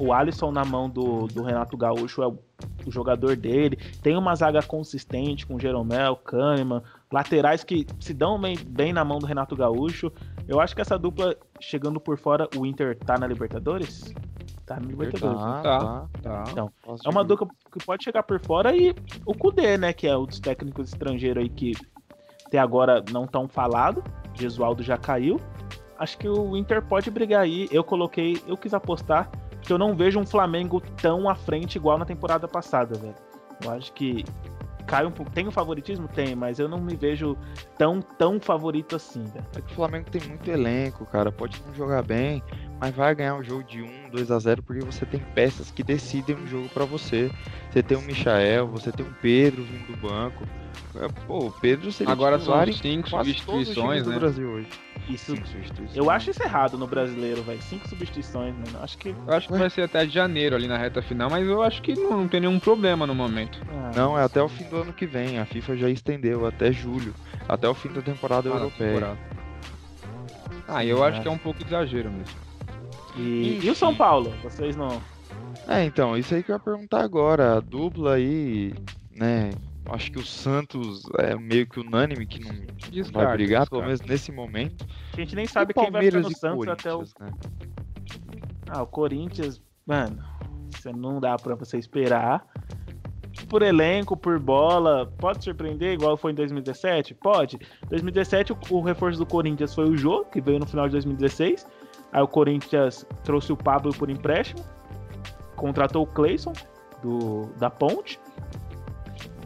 O 0.01 0.13
Alisson 0.13 0.51
na 0.51 0.65
mão 0.65 0.89
do, 0.89 1.27
do 1.27 1.43
Renato 1.43 1.77
Gaúcho 1.77 2.23
é 2.23 2.27
o, 2.27 2.39
o 2.87 2.91
jogador 2.91 3.37
dele. 3.37 3.77
Tem 4.03 4.17
uma 4.17 4.35
zaga 4.35 4.63
consistente 4.63 5.47
com 5.47 5.59
Jeromel, 5.59 6.17
Kahneman, 6.17 6.83
laterais 7.13 7.63
que 7.65 7.87
se 7.99 8.15
dão 8.15 8.41
bem, 8.41 8.57
bem 8.67 8.93
na 8.93 9.05
mão 9.05 9.19
do 9.19 9.27
Renato 9.27 9.57
Gaúcho. 9.57 10.11
Eu 10.49 10.61
acho 10.61 10.75
que 10.75 10.81
essa 10.81 10.99
dupla, 10.99 11.37
chegando 11.61 12.01
por 12.01 12.19
fora, 12.19 12.49
o 12.57 12.65
Inter 12.65 12.97
tá 12.97 13.19
na 13.19 13.27
Libertadores? 13.27 14.15
Tá 14.71 14.79
na 14.79 14.87
Libertadores. 14.87 15.41
né? 15.41 15.61
Tá. 15.65 16.07
Tá. 16.23 16.45
Então, 16.49 16.71
Posso 16.81 17.03
É 17.05 17.11
uma 17.11 17.25
dupla 17.25 17.49
que 17.73 17.85
pode 17.85 18.05
chegar 18.05 18.23
por 18.23 18.39
fora 18.39 18.77
e 18.77 18.95
o 19.27 19.35
Kudê, 19.35 19.77
né? 19.77 19.93
Que 19.93 20.07
é 20.07 20.17
um 20.17 20.25
dos 20.25 20.39
técnicos 20.39 20.93
estrangeiros 20.93 21.43
aí 21.43 21.49
que 21.49 21.73
até 22.47 22.57
agora 22.57 23.05
não 23.11 23.27
tão 23.27 23.49
falado. 23.49 24.05
Gesualdo 24.33 24.81
já 24.85 24.97
caiu. 24.97 25.41
Acho 25.99 26.17
que 26.17 26.29
o 26.29 26.57
Inter 26.57 26.83
pode 26.83 27.11
brigar 27.11 27.43
aí. 27.43 27.69
Eu 27.73 27.83
coloquei, 27.83 28.41
eu 28.47 28.57
quis 28.57 28.73
apostar, 28.73 29.29
que 29.61 29.73
eu 29.73 29.77
não 29.77 29.97
vejo 29.97 30.21
um 30.21 30.25
Flamengo 30.27 30.81
tão 31.03 31.29
à 31.29 31.35
frente 31.35 31.75
igual 31.75 31.99
na 31.99 32.05
temporada 32.05 32.47
passada, 32.47 32.97
velho. 32.97 33.15
Eu 33.65 33.73
acho 33.73 33.93
que 33.93 34.25
cai 34.87 35.05
um 35.05 35.11
pouco. 35.11 35.33
Tem 35.33 35.49
o 35.49 35.51
favoritismo? 35.51 36.07
Tem, 36.07 36.37
mas 36.37 36.61
eu 36.61 36.69
não 36.69 36.79
me 36.79 36.95
vejo 36.95 37.37
tão, 37.77 38.01
tão 38.01 38.41
favorito 38.41 38.95
assim, 38.95 39.25
velho. 39.25 39.45
É 39.57 39.61
que 39.61 39.73
o 39.73 39.75
Flamengo 39.75 40.09
tem 40.11 40.23
muito 40.29 40.49
elenco, 40.49 41.05
cara. 41.07 41.33
Pode 41.33 41.61
não 41.67 41.75
jogar 41.75 42.03
bem, 42.03 42.41
mas 42.81 42.95
vai 42.95 43.15
ganhar 43.15 43.35
um 43.35 43.45
jogo 43.45 43.63
de 43.63 43.83
1, 43.83 44.11
2 44.11 44.31
a 44.31 44.39
0 44.39 44.63
porque 44.63 44.83
você 44.83 45.05
tem 45.05 45.21
peças 45.35 45.71
que 45.71 45.83
decidem 45.83 46.35
um 46.37 46.47
jogo 46.47 46.69
pra 46.71 46.85
você. 46.85 47.31
Você 47.71 47.83
tem 47.83 47.97
o 47.97 48.03
Michael, 48.03 48.67
você 48.69 48.91
tem 48.91 49.05
o 49.05 49.15
Pedro 49.21 49.63
vindo 49.63 49.87
do 49.93 49.97
banco. 49.99 50.47
É, 50.97 51.07
Pô, 51.27 51.47
o 51.47 51.53
Pedro 51.53 51.93
seria 51.93 52.13
Agora 52.13 52.39
são 52.39 52.55
cinco 52.73 53.09
substituições, 53.09 54.07
né? 54.07 54.19
Brasil 54.19 54.49
hoje. 54.49 54.67
Isso. 55.09 55.35
Eu 55.95 56.11
acho 56.11 56.31
isso 56.31 56.43
errado 56.43 56.79
no 56.79 56.87
brasileiro, 56.87 57.43
velho. 57.43 57.61
Cinco 57.63 57.89
substituições, 57.89 58.55
mano. 58.55 58.83
Acho 58.83 58.97
que. 58.97 59.09
Eu 59.09 59.35
acho 59.35 59.49
que 59.49 59.57
vai 59.59 59.69
ser 59.71 59.83
até 59.83 60.05
de 60.05 60.13
janeiro 60.13 60.55
ali 60.57 60.69
na 60.69 60.77
reta 60.77 61.03
final, 61.03 61.29
mas 61.31 61.47
eu 61.47 61.63
acho 61.63 61.83
que 61.83 61.95
não, 61.95 62.19
não 62.19 62.29
tem 62.29 62.41
nenhum 62.41 62.59
problema 62.59 63.07
no 63.07 63.15
momento. 63.15 63.61
ah, 63.71 63.93
Não, 63.97 64.19
é 64.19 64.23
até 64.23 64.41
o 64.43 64.49
fim 64.49 64.65
do 64.65 64.77
ano 64.77 64.93
que 64.93 65.07
vem. 65.07 65.39
A 65.39 65.45
FIFA 65.47 65.77
já 65.77 65.89
estendeu 65.91 66.47
até 66.47 66.71
julho. 66.73 67.15
Até 67.49 67.69
o 67.69 67.75
fim 67.75 67.89
da 67.89 68.03
temporada 68.03 68.49
Ah, 68.49 68.53
europeia. 68.53 68.89
temporada. 68.93 69.19
Ah, 70.69 70.85
eu 70.85 71.03
acho 71.03 71.21
que 71.21 71.29
é 71.29 71.31
um 71.31 71.39
pouco 71.39 71.63
exagero 71.65 72.11
mesmo. 72.11 72.50
E, 73.17 73.61
e 73.63 73.71
o 73.71 73.75
São 73.75 73.95
Paulo? 73.95 74.33
Vocês 74.43 74.77
não. 74.77 75.01
É, 75.69 75.85
então, 75.85 76.17
isso 76.17 76.35
aí 76.35 76.43
que 76.43 76.51
eu 76.51 76.57
ia 76.57 76.61
perguntar 76.61 77.03
agora. 77.03 77.57
A 77.57 77.61
dupla 77.61 78.15
aí, 78.15 78.75
né? 79.11 79.51
Acho 79.91 80.13
que 80.13 80.19
o 80.19 80.25
Santos 80.25 81.03
é 81.19 81.35
meio 81.37 81.67
que 81.67 81.81
unânime 81.81 82.25
que 82.27 82.41
não 82.41 83.11
vai 83.13 83.33
brigar, 83.33 83.63
descarta. 83.63 83.71
pelo 83.71 83.83
menos 83.83 84.01
nesse 84.03 84.31
momento. 84.31 84.87
A 85.13 85.17
gente 85.17 85.35
nem 85.35 85.47
sabe 85.47 85.75
quem 85.75 85.91
vai 85.91 86.05
ficar 86.05 86.21
no 86.21 86.37
Santos 86.37 86.69
até 86.69 86.95
o. 86.95 86.99
Corinthians, 86.99 87.15
né? 87.19 87.31
Ah, 88.69 88.83
o 88.83 88.87
Corinthians, 88.87 89.61
mano, 89.85 90.23
isso 90.73 90.93
não 90.93 91.19
dá 91.19 91.37
pra 91.37 91.57
você 91.57 91.77
esperar. 91.77 92.47
Por 93.49 93.63
elenco, 93.63 94.17
por 94.17 94.39
bola, 94.39 95.13
pode 95.19 95.43
surpreender, 95.43 95.95
igual 95.95 96.17
foi 96.17 96.31
em 96.31 96.35
2017? 96.37 97.15
Pode. 97.15 97.59
2017, 97.89 98.53
o, 98.53 98.59
o 98.71 98.81
reforço 98.81 99.19
do 99.19 99.27
Corinthians 99.27 99.75
foi 99.75 99.89
o 99.89 99.97
Jô, 99.97 100.25
que 100.25 100.41
veio 100.41 100.61
no 100.61 100.67
final 100.67 100.87
de 100.87 100.93
2016. 100.93 101.67
Aí 102.13 102.23
o 102.23 102.29
Corinthians 102.29 103.07
trouxe 103.23 103.53
o 103.53 103.57
Pablo 103.57 103.93
por 103.95 104.11
empréstimo, 104.11 104.65
contratou 105.57 106.03
o 106.03 106.07
Cleison, 106.07 106.53
do, 107.03 107.47
da 107.59 107.71
Ponte. 107.71 108.19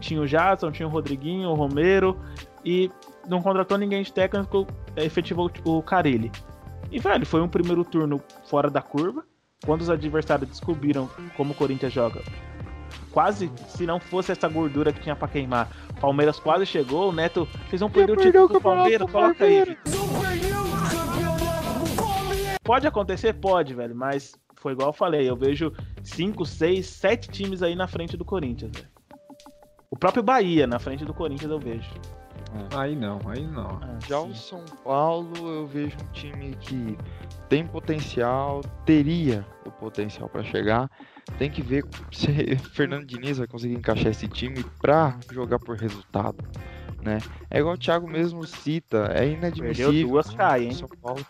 Tinha 0.00 0.20
o 0.20 0.26
Jadson, 0.26 0.70
tinha 0.70 0.86
o 0.86 0.90
Rodriguinho, 0.90 1.48
o 1.50 1.54
Romero, 1.54 2.18
e 2.64 2.90
não 3.26 3.42
contratou 3.42 3.78
ninguém 3.78 4.02
de 4.02 4.12
técnico, 4.12 4.66
efetivou 4.96 5.50
o 5.64 5.82
Carilli. 5.82 6.30
E, 6.90 6.98
velho, 6.98 7.26
foi 7.26 7.40
um 7.40 7.48
primeiro 7.48 7.84
turno 7.84 8.20
fora 8.44 8.70
da 8.70 8.82
curva. 8.82 9.24
Quando 9.64 9.80
os 9.80 9.90
adversários 9.90 10.48
descobriram 10.48 11.08
como 11.36 11.52
o 11.52 11.54
Corinthians 11.54 11.92
joga, 11.92 12.20
quase, 13.10 13.50
se 13.68 13.86
não 13.86 13.98
fosse 13.98 14.30
essa 14.30 14.46
gordura 14.46 14.92
que 14.92 15.00
tinha 15.00 15.16
pra 15.16 15.26
queimar, 15.26 15.70
Palmeiras 16.00 16.38
quase 16.38 16.66
chegou, 16.66 17.08
o 17.08 17.12
Neto 17.12 17.48
fez 17.70 17.80
um 17.80 17.88
perder 17.88 18.12
o 18.12 18.16
perdeu 18.16 18.32
título 18.32 18.44
o 18.44 18.48
do 18.48 18.54
campeonato 18.54 18.80
Palmeiras, 18.80 19.10
coloca 19.10 19.44
aí. 19.44 20.33
Pode 22.64 22.86
acontecer? 22.86 23.34
Pode, 23.34 23.74
velho, 23.74 23.94
mas 23.94 24.34
foi 24.56 24.72
igual 24.72 24.88
eu 24.88 24.92
falei, 24.94 25.28
eu 25.28 25.36
vejo 25.36 25.72
5, 26.02 26.44
6, 26.46 26.86
7 26.86 27.28
times 27.28 27.62
aí 27.62 27.76
na 27.76 27.86
frente 27.86 28.16
do 28.16 28.24
Corinthians, 28.24 28.72
velho. 28.74 28.88
O 29.90 29.96
próprio 29.96 30.22
Bahia 30.22 30.66
na 30.66 30.78
frente 30.78 31.04
do 31.04 31.14
Corinthians 31.14 31.50
eu 31.50 31.58
vejo. 31.58 31.88
Aí 32.76 32.94
não, 32.96 33.20
aí 33.26 33.46
não. 33.46 33.78
Ah, 33.82 33.98
Já 34.08 34.20
sim. 34.20 34.30
o 34.30 34.34
São 34.34 34.64
Paulo, 34.82 35.36
eu 35.48 35.66
vejo 35.66 35.96
um 36.02 36.12
time 36.12 36.54
que 36.60 36.96
tem 37.48 37.66
potencial, 37.66 38.60
teria 38.86 39.46
o 39.66 39.70
potencial 39.70 40.28
para 40.28 40.42
chegar. 40.42 40.90
Tem 41.38 41.50
que 41.50 41.62
ver 41.62 41.84
se 42.12 42.56
Fernando 42.72 43.06
Diniz 43.06 43.38
vai 43.38 43.46
conseguir 43.46 43.74
encaixar 43.74 44.08
esse 44.08 44.28
time 44.28 44.64
para 44.80 45.18
jogar 45.32 45.58
por 45.58 45.76
resultado, 45.76 46.38
né? 47.02 47.18
É 47.50 47.58
igual 47.58 47.74
o 47.74 47.78
Thiago 47.78 48.08
mesmo 48.08 48.46
cita, 48.46 49.10
é 49.12 49.28
inadmissível. 49.28 49.90
Perdeu 49.90 50.08
duas, 50.08 50.30
cai, 50.30 50.60
o 50.60 50.64
hein? 50.64 50.72
São 50.72 50.88
Paulo. 50.88 51.24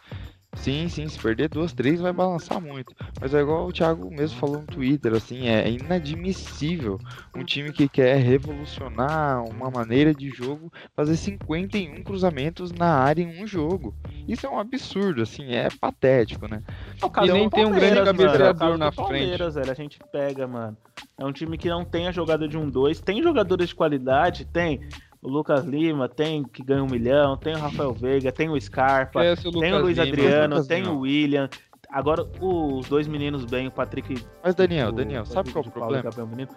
Sim, 0.57 0.89
sim, 0.89 1.09
se 1.09 1.19
perder 1.19 1.49
duas, 1.49 1.73
três 1.73 2.01
vai 2.01 2.13
balançar 2.13 2.61
muito. 2.61 2.95
Mas 3.21 3.35
é 3.35 3.41
igual 3.41 3.67
o 3.67 3.73
Thiago 3.73 4.11
mesmo 4.11 4.39
falou 4.39 4.61
no 4.61 4.67
Twitter, 4.67 5.13
assim, 5.15 5.49
é 5.49 5.69
inadmissível 5.71 6.99
um 7.35 7.45
time 7.45 7.73
que 7.73 7.89
quer 7.89 8.17
revolucionar 8.17 9.45
uma 9.45 9.71
maneira 9.71 10.15
de 10.15 10.31
jogo 10.31 10.73
fazer 10.95 11.17
51 11.17 12.03
cruzamentos 12.03 12.73
na 12.73 12.95
área 12.95 13.23
em 13.23 13.43
um 13.43 13.47
jogo. 13.47 13.95
Isso 14.29 14.47
é 14.47 14.51
um 14.51 14.59
absurdo, 14.59 15.23
assim, 15.23 15.53
é 15.55 15.69
patético, 15.81 16.49
né? 16.49 16.63
É 17.03 17.07
o 17.07 17.25
E 17.25 17.33
nem 17.33 17.51
tem 17.51 17.67
um 17.67 17.73
grande 17.73 18.03
cabeceador 18.03 18.79
na 18.79 18.91
frente. 18.91 19.07
Palmeiras, 19.07 19.55
velho, 19.55 19.71
a 19.71 19.75
gente 19.75 19.99
pega, 20.11 20.47
mano. 20.47 20.77
É 21.19 21.25
um 21.25 21.33
time 21.33 21.57
que 21.59 21.69
não 21.69 21.85
tem 21.85 22.09
a 22.09 22.13
jogada 22.13 22.49
de 22.49 22.57
um 22.57 22.69
dois, 22.69 23.01
tem 23.01 23.23
jogadores 23.23 23.69
de 23.69 23.75
qualidade, 23.75 24.45
tem 24.45 24.81
o 25.25 25.29
Lucas 25.29 25.65
Lima, 25.65 26.07
tem 26.07 26.45
que 26.45 26.63
ganha 26.63 26.85
um 26.85 26.87
milhão, 26.87 27.35
tem 27.35 27.55
o 27.55 27.59
Rafael 27.59 27.95
Veiga, 27.95 28.31
tem 28.31 28.51
o 28.51 28.61
Scarpa, 28.61 29.25
é 29.25 29.33
o 29.33 29.37
tem 29.37 29.73
o 29.73 29.79
Luiz 29.79 29.97
Lima. 29.97 30.09
Adriano, 30.09 30.55
Lucas 30.57 30.67
tem 30.69 30.83
Lima. 30.83 30.95
o 30.95 30.99
William. 31.01 31.49
Agora 31.91 32.27
os 32.41 32.87
dois 32.89 33.09
meninos 33.09 33.45
bem, 33.47 33.67
o 33.67 33.71
Patrick. 33.71 34.23
Mas 34.43 34.55
Daniel, 34.55 34.91
o 34.91 34.93
Daniel, 34.93 35.25
sabe 35.25 35.51
qual 35.51 35.65
é 35.65 35.67
o 35.67 35.71
e 35.71 35.73
problema? 35.73 36.03
Gabriel 36.03 36.27
Menino. 36.27 36.51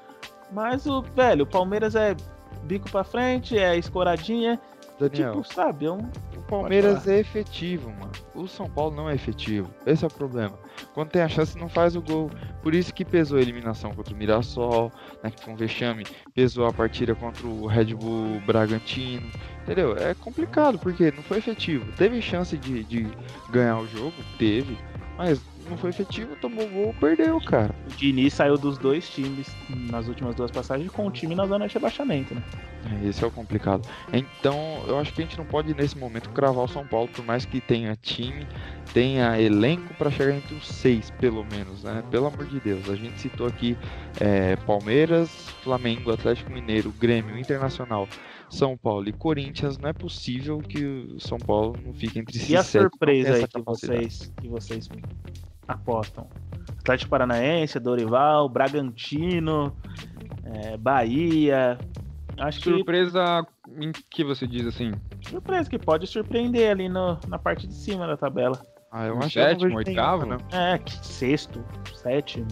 Mas 0.52 0.86
o 0.86 1.02
velho, 1.02 1.44
o 1.44 1.48
Palmeiras 1.48 1.96
é 1.96 2.16
bico 2.64 2.92
pra 2.92 3.06
frente, 3.06 3.58
é 3.58 3.78
escoradinha, 3.78 4.60
Daniel, 5.00 5.32
tipo, 5.32 5.54
sabe, 5.54 5.86
é 5.86 5.92
um 5.92 6.00
o 6.00 6.37
Palmeiras 6.48 7.08
é 7.08 7.20
efetivo, 7.20 7.92
mano. 7.92 8.12
O 8.34 8.48
São 8.48 8.70
Paulo 8.70 8.96
não 8.96 9.10
é 9.10 9.16
efetivo. 9.16 9.70
Esse 9.86 10.04
é 10.04 10.08
o 10.08 10.12
problema. 10.12 10.58
Quando 10.94 11.10
tem 11.10 11.22
a 11.22 11.30
chance, 11.30 11.58
não 11.58 11.70
faz 11.70 11.96
o 11.96 12.02
gol. 12.02 12.30
Por 12.62 12.74
isso 12.74 12.94
que 12.94 13.06
pesou 13.06 13.38
a 13.38 13.42
eliminação 13.42 13.94
contra 13.94 14.14
o 14.14 14.18
Mirassol, 14.18 14.92
né, 15.24 15.32
que 15.32 15.44
foi 15.44 15.54
um 15.54 15.58
vexame. 15.58 16.06
Pesou 16.34 16.66
a 16.66 16.74
partida 16.74 17.14
contra 17.14 17.46
o 17.46 17.68
Red 17.68 17.94
Bull 17.94 18.40
Bragantino. 18.46 19.30
Entendeu? 19.64 19.98
É 19.98 20.14
complicado, 20.14 20.80
porque 20.80 21.12
não 21.12 21.24
foi 21.24 21.38
efetivo. 21.40 21.92
Teve 21.94 22.22
chance 22.22 22.58
de, 22.58 22.84
de 22.84 23.08
ganhar 23.50 23.80
o 23.80 23.88
jogo? 23.88 24.14
Teve. 24.38 24.78
Mas 25.18 25.42
não 25.70 25.78
foi 25.78 25.90
efetivo, 25.90 26.36
tomou 26.38 26.68
gol, 26.70 26.96
perdeu, 27.00 27.40
cara. 27.42 27.74
O 27.90 27.96
Diniz 27.96 28.34
saiu 28.34 28.58
dos 28.58 28.78
dois 28.78 29.10
times 29.10 29.56
nas 29.70 30.08
últimas 30.08 30.36
duas 30.36 30.52
passagens 30.52 30.90
com 30.92 31.08
o 31.08 31.12
time 31.12 31.36
na 31.36 31.46
zona 31.46 31.68
de 31.68 31.74
rebaixamento, 31.74 32.34
né? 32.34 32.44
É, 32.86 33.08
Esse 33.08 33.24
é 33.24 33.28
o 33.28 33.32
complicado. 33.32 33.88
Então, 34.14 34.84
eu 34.88 34.98
acho 34.98 35.14
que 35.14 35.22
a 35.22 35.26
gente 35.26 35.38
não 35.38 35.46
pode 35.46 35.74
nesse 35.74 35.98
momento 35.98 36.30
cravar 36.30 36.66
o 36.66 36.68
São 36.68 36.86
Paulo, 36.86 37.08
por 37.10 37.26
mais 37.26 37.46
que 37.46 37.60
tenha 37.60 37.96
time, 37.96 38.48
tenha 38.94 39.40
elenco 39.40 39.94
para 39.96 40.10
chegar 40.10 40.36
entre 40.36 40.56
os 40.56 40.68
seis, 40.68 41.12
pelo 41.12 41.44
menos, 41.44 41.84
né? 41.84 42.04
Pelo 42.10 42.28
amor 42.28 42.46
de 42.46 42.60
Deus. 42.60 42.90
A 42.90 42.96
gente 42.96 43.20
citou 43.20 43.48
aqui 43.48 43.78
é, 44.20 44.56
Palmeiras, 44.58 45.30
Flamengo, 45.64 46.12
Atlético 46.12 46.52
Mineiro, 46.52 46.92
Grêmio, 46.92 47.38
Internacional, 47.38 48.08
São 48.50 48.78
Paulo 48.78 49.08
e 49.10 49.14
Corinthians. 49.14 49.78
Não 49.78 49.90
é 49.90 49.94
possível 49.94 50.60
que 50.60 50.86
o 50.86 51.20
São 51.20 51.38
Paulo 51.38 51.76
não 51.84 51.94
fique 51.94 52.20
entre 52.20 52.38
esses 52.38 52.50
E 52.50 52.56
a 52.56 52.64
surpresa 52.64 53.36
aí 53.36 53.48
que 53.48 53.62
vocês, 53.62 54.32
que 54.40 54.48
vocês 54.48 54.88
apostam? 55.68 56.28
Atlético 56.80 57.10
Paranaense, 57.10 57.80
Dorival, 57.80 58.48
Bragantino, 58.50 59.76
é, 60.44 60.78
Bahia. 60.78 61.78
Acho 62.38 62.60
que 62.62 62.70
Surpresa 62.70 63.46
em 63.80 63.92
que 64.10 64.24
você 64.24 64.48
diz 64.48 64.66
assim? 64.68 64.94
surpresa 65.22 65.70
que 65.70 65.78
pode 65.80 66.08
surpreender 66.08 66.72
ali 66.72 66.88
no, 66.88 67.20
na 67.28 67.38
parte 67.38 67.68
de 67.68 67.74
cima 67.74 68.08
da 68.08 68.16
tabela. 68.16 68.62
Ah, 68.92 69.06
eu 69.08 69.16
Um 69.16 69.20
acho 69.20 69.28
que 69.28 69.34
sétimo, 69.34 69.76
oitavo? 69.76 70.26
não. 70.26 70.38
É, 70.52 70.78
que 70.78 70.94
sexto, 71.06 71.64
sétimo. 71.94 72.48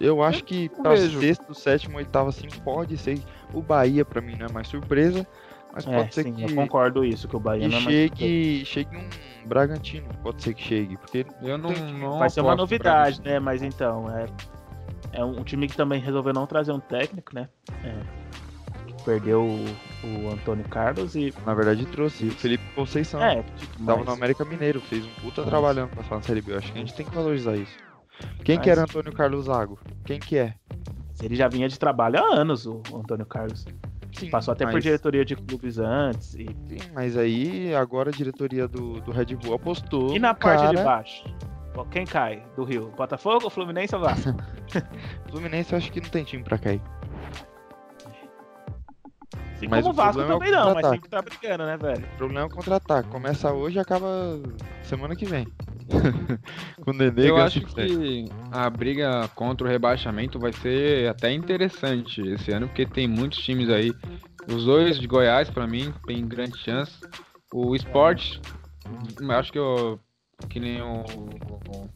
Eu 0.00 0.22
acho 0.22 0.44
que 0.44 0.68
pra 0.68 0.90
vejo. 0.94 1.18
sexto, 1.18 1.54
sétimo, 1.54 1.96
oitavo, 1.96 2.28
assim, 2.28 2.46
pode 2.62 2.96
ser. 2.96 3.18
O 3.52 3.60
Bahia, 3.60 4.04
pra 4.04 4.20
mim, 4.20 4.36
não 4.36 4.46
é 4.46 4.52
mais 4.52 4.68
surpresa. 4.68 5.26
Mas 5.72 5.86
É, 5.86 5.96
pode 5.96 6.14
ser 6.14 6.22
sim, 6.24 6.32
que. 6.32 6.42
eu 6.44 6.54
concordo 6.54 7.04
isso, 7.04 7.28
que 7.28 7.36
o 7.36 7.40
Bahia 7.40 7.68
não 7.68 7.78
é 7.78 7.80
chegue, 7.80 8.64
chegue 8.64 8.96
um 8.96 9.48
Bragantino, 9.48 10.08
pode 10.22 10.42
ser 10.42 10.54
que 10.54 10.62
chegue, 10.62 10.96
porque 10.96 11.24
Eu 11.42 11.56
não, 11.58 11.70
não 11.70 12.18
Vai 12.18 12.30
ser 12.30 12.40
uma 12.40 12.56
novidade, 12.56 13.20
né? 13.22 13.38
Mas 13.38 13.62
então, 13.62 14.06
é, 14.16 14.26
é 15.12 15.24
um 15.24 15.42
time 15.44 15.68
que 15.68 15.76
também 15.76 16.00
resolveu 16.00 16.32
não 16.32 16.46
trazer 16.46 16.72
um 16.72 16.80
técnico, 16.80 17.34
né? 17.34 17.48
É. 17.84 17.94
perdeu 19.04 19.42
o, 19.42 19.64
o 20.24 20.30
Antônio 20.32 20.64
Carlos 20.68 21.14
e. 21.14 21.32
Na 21.46 21.54
verdade 21.54 21.86
trouxe 21.86 22.26
o 22.26 22.30
Felipe 22.32 22.64
Conceição. 22.74 23.22
É, 23.22 23.42
tipo, 23.42 23.84
Tava 23.84 23.98
mas- 23.98 24.06
no 24.06 24.12
América 24.12 24.44
Mineiro, 24.44 24.80
fez 24.80 25.04
um 25.06 25.10
puta 25.22 25.42
Mas- 25.42 25.50
trabalhando 25.50 25.90
pra 25.90 26.02
falar 26.02 26.20
na 26.20 26.26
Série 26.26 26.42
B. 26.42 26.52
Eu 26.52 26.58
acho 26.58 26.72
que 26.72 26.78
a 26.78 26.80
gente 26.80 26.94
tem 26.94 27.06
que 27.06 27.14
valorizar 27.14 27.56
isso. 27.56 27.74
Quem 28.44 28.58
que 28.58 28.68
Mas- 28.68 28.78
era 28.78 28.82
Antônio 28.82 29.12
Carlos 29.12 29.44
Zago? 29.46 29.78
Quem 30.04 30.18
que 30.18 30.36
é? 30.36 30.54
ele 31.22 31.34
já 31.36 31.48
vinha 31.48 31.68
de 31.68 31.78
trabalho 31.78 32.18
há 32.18 32.34
anos, 32.40 32.64
o, 32.66 32.82
o 32.92 32.96
Antônio 32.98 33.24
Carlos. 33.26 33.64
Sim, 34.18 34.30
Passou 34.30 34.52
até 34.52 34.64
por 34.64 34.74
mas- 34.74 34.82
diretoria 34.82 35.24
de 35.24 35.36
clubes 35.36 35.78
antes. 35.78 36.34
E, 36.34 36.46
Sim, 36.66 36.78
mas 36.92 37.16
aí 37.16 37.74
agora 37.74 38.10
a 38.10 38.12
diretoria 38.12 38.66
do, 38.66 39.00
do 39.00 39.12
Red 39.12 39.36
Bull 39.36 39.54
apostou. 39.54 40.14
e 40.14 40.18
na 40.18 40.34
parte 40.34 40.62
cara... 40.62 40.76
de 40.76 40.82
baixo? 40.82 41.24
Quem 41.92 42.04
cai 42.04 42.42
do 42.56 42.64
Rio? 42.64 42.90
Botafogo, 42.96 43.48
Fluminense 43.48 43.94
ou 43.94 44.00
Vasco? 44.00 44.30
Fluminense 45.30 45.72
eu 45.72 45.78
acho 45.78 45.92
que 45.92 46.00
não 46.00 46.08
tem 46.08 46.24
time 46.24 46.42
pra 46.42 46.58
cair. 46.58 46.82
Assim 49.54 49.68
Mas 49.68 49.82
como 49.82 49.92
o 49.92 49.96
Vasco 49.96 50.14
problema 50.14 50.32
é 50.32 50.36
o 50.36 50.38
também 50.38 50.52
não, 50.52 50.74
mas 50.74 50.86
sempre 50.88 51.08
tá 51.08 51.22
brigando, 51.22 51.64
né, 51.66 51.76
velho? 51.76 52.04
O 52.04 52.16
problema 52.16 52.40
é 52.40 52.44
o 52.44 52.50
contra-ataque. 52.50 53.08
Começa 53.08 53.52
hoje 53.52 53.76
e 53.76 53.80
acaba 53.80 54.08
semana 54.82 55.14
que 55.14 55.24
vem. 55.24 55.46
Com 56.82 56.90
o 56.90 56.94
Nenê 56.94 57.30
Eu 57.30 57.36
acho 57.36 57.60
que 57.60 58.26
a 58.52 58.68
briga 58.68 59.28
contra 59.34 59.66
o 59.66 59.70
rebaixamento 59.70 60.38
vai 60.38 60.52
ser 60.52 61.08
até 61.08 61.32
interessante 61.32 62.20
esse 62.20 62.52
ano, 62.52 62.68
porque 62.68 62.86
tem 62.86 63.08
muitos 63.08 63.38
times 63.38 63.68
aí. 63.68 63.92
Os 64.46 64.64
dois 64.64 64.98
de 64.98 65.06
Goiás, 65.06 65.50
pra 65.50 65.66
mim, 65.66 65.92
tem 66.06 66.26
grande 66.26 66.56
chance. 66.58 66.92
O 67.52 67.74
Sport, 67.76 68.38
eu 69.20 69.30
acho 69.32 69.52
que 69.52 69.58
eu. 69.58 69.98
Que 70.48 70.60
nem 70.60 70.80
o, 70.80 71.02
o 71.02 71.90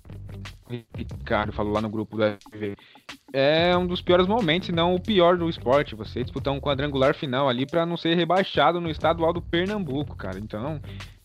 Ricardo 0.96 1.52
falou 1.52 1.72
lá 1.72 1.80
no 1.80 1.88
grupo 1.88 2.16
do 2.16 2.24
FV. 2.24 2.76
É 3.32 3.76
um 3.76 3.86
dos 3.86 4.02
piores 4.02 4.26
momentos, 4.26 4.66
se 4.66 4.72
não 4.72 4.94
o 4.94 5.00
pior 5.00 5.36
do 5.36 5.48
esporte. 5.48 5.94
Você 5.94 6.22
disputar 6.22 6.52
um 6.52 6.60
quadrangular 6.60 7.14
final 7.14 7.48
ali 7.48 7.64
pra 7.64 7.86
não 7.86 7.96
ser 7.96 8.14
rebaixado 8.14 8.80
no 8.80 8.90
estadual 8.90 9.32
do 9.32 9.40
Pernambuco, 9.40 10.16
cara. 10.16 10.38
Então, 10.38 10.80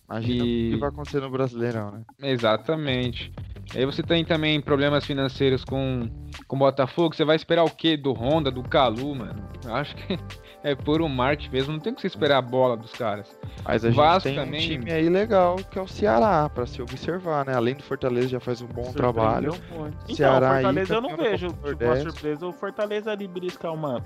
Imagina 0.10 0.46
e- 0.46 0.70
o 0.70 0.74
que 0.74 0.80
vai 0.80 0.90
acontecer 0.90 1.20
no 1.22 1.30
Brasileirão, 1.30 1.92
né? 1.92 2.02
Exatamente. 2.22 3.32
Aí 3.76 3.86
você 3.86 4.02
tem 4.02 4.24
também 4.24 4.62
problemas 4.62 5.06
financeiros 5.06 5.66
com 5.66 6.10
com 6.48 6.56
o 6.56 6.60
Botafogo. 6.60 7.14
Você 7.14 7.26
vai 7.26 7.36
esperar 7.36 7.66
o 7.66 7.70
quê 7.70 7.98
do 7.98 8.14
Honda, 8.14 8.50
do 8.50 8.64
Calu, 8.64 9.14
mano? 9.16 9.44
Eu 9.66 9.76
acho 9.76 9.94
que 9.98 10.18
é 10.64 10.74
puro 10.76 11.10
marketing 11.10 11.52
mesmo. 11.52 11.74
Não 11.74 11.80
tem 11.82 11.94
que 11.94 12.00
você 12.00 12.08
esperar 12.08 12.38
a 12.38 12.42
bola 12.42 12.78
dos 12.78 12.94
caras. 12.94 13.38
Mas 13.66 13.84
a 13.84 13.90
O 13.90 13.92
gente 13.92 13.98
Vasco 14.00 14.30
tem 14.30 14.36
também- 14.38 14.60
um 14.60 14.80
time 14.80 14.92
aí 14.92 15.10
legal 15.10 15.58
que 15.58 15.78
é 15.78 15.82
o 15.82 15.88
Ceará, 15.88 16.48
pra 16.48 16.66
se 16.66 16.82
observar, 16.82 17.46
né? 17.46 17.54
Além 17.54 17.76
do 17.76 17.84
Fortaleza 17.84 18.30
já 18.30 18.40
faz 18.40 18.62
um 18.62 18.68
bom 18.68 18.94
trabalho. 18.94 19.52
Surpreendeu 19.52 19.80
muito. 19.84 19.98
Então, 20.04 20.16
Ceará 20.16 20.48
o 20.50 20.54
aí, 20.54 20.64
Fortaleza 20.64 20.94
eu 20.94 21.02
não 21.02 21.18
vejo. 21.18 21.48
Tipo, 21.48 21.60
a 21.60 21.66
Nordeste. 21.68 22.04
surpresa, 22.12 22.48
o 22.48 22.54
Fortaleza 22.54 23.12
ali 23.12 23.28
beliscar 23.28 23.74
uma 23.74 24.02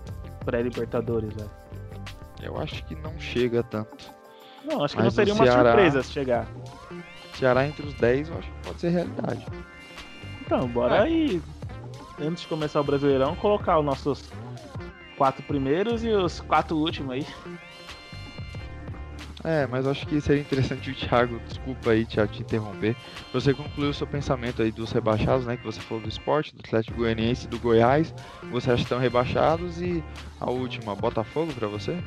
pré-Libertadores, 0.45 1.31
velho. 1.35 1.51
Eu 2.41 2.57
acho 2.57 2.83
que 2.85 2.95
não 2.95 3.13
chega 3.19 3.61
tanto. 3.61 4.11
Não, 4.65 4.83
acho 4.83 4.95
que 4.95 5.01
Mas 5.01 5.05
não 5.05 5.11
seria 5.11 5.33
uma 5.33 5.45
Ceará- 5.45 5.71
surpresa 5.71 6.03
se 6.03 6.11
chegar. 6.11 6.47
Ceará 7.33 7.65
entre 7.67 7.85
os 7.85 7.93
10, 7.95 8.29
eu 8.29 8.37
acho 8.37 8.47
que 8.51 8.59
pode 8.63 8.79
ser 8.79 8.89
realidade. 8.89 9.45
Então, 10.45 10.67
bora 10.67 10.97
É. 10.97 11.01
aí, 11.01 11.41
antes 12.19 12.41
de 12.43 12.47
começar 12.47 12.79
o 12.81 12.83
Brasileirão, 12.83 13.35
colocar 13.35 13.79
os 13.79 13.85
nossos 13.85 14.23
quatro 15.17 15.41
primeiros 15.43 16.03
e 16.03 16.09
os 16.09 16.41
quatro 16.41 16.77
últimos 16.77 17.11
aí. 17.13 17.25
É, 19.43 19.65
mas 19.65 19.85
eu 19.85 19.91
acho 19.91 20.05
que 20.05 20.21
seria 20.21 20.41
interessante 20.41 20.91
o 20.91 20.95
Thiago, 20.95 21.39
desculpa 21.47 21.89
aí, 21.91 22.05
Thiago, 22.05 22.31
te 22.31 22.43
interromper. 22.43 22.95
Você 23.33 23.55
concluiu 23.55 23.89
o 23.89 23.93
seu 23.93 24.05
pensamento 24.05 24.61
aí 24.61 24.71
dos 24.71 24.91
rebaixados, 24.91 25.47
né? 25.47 25.57
Que 25.57 25.63
você 25.63 25.81
falou 25.81 26.03
do 26.03 26.09
esporte, 26.09 26.53
do 26.53 26.59
Atlético 26.59 26.97
Goianiense 26.99 27.47
e 27.47 27.49
do 27.49 27.57
Goiás. 27.57 28.13
Você 28.51 28.69
acha 28.69 28.77
que 28.77 28.83
estão 28.83 28.99
rebaixados 28.99 29.81
e 29.81 30.03
a 30.39 30.51
última, 30.51 30.95
Botafogo 30.95 31.51
pra 31.53 31.67
você? 31.67 31.97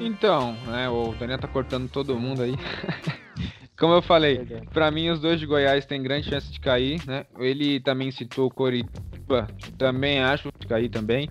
Então, 0.00 0.52
né? 0.66 0.88
O 0.88 1.14
Daniel 1.14 1.38
tá 1.38 1.48
cortando 1.48 1.88
todo 1.88 2.18
mundo 2.18 2.42
aí. 2.42 2.54
Como 3.78 3.94
eu 3.94 4.02
falei, 4.02 4.44
Pra 4.72 4.90
mim, 4.90 5.08
os 5.08 5.20
dois 5.20 5.38
de 5.38 5.46
Goiás 5.46 5.86
têm 5.86 6.02
grande 6.02 6.28
chance 6.28 6.50
de 6.50 6.58
cair, 6.58 7.00
né? 7.06 7.24
Ele 7.38 7.78
também 7.78 8.10
citou 8.10 8.46
o 8.46 8.50
Coritiba, 8.50 9.46
também 9.76 10.20
acho 10.20 10.48
de 10.58 10.66
cair 10.66 10.88
também. 10.88 11.30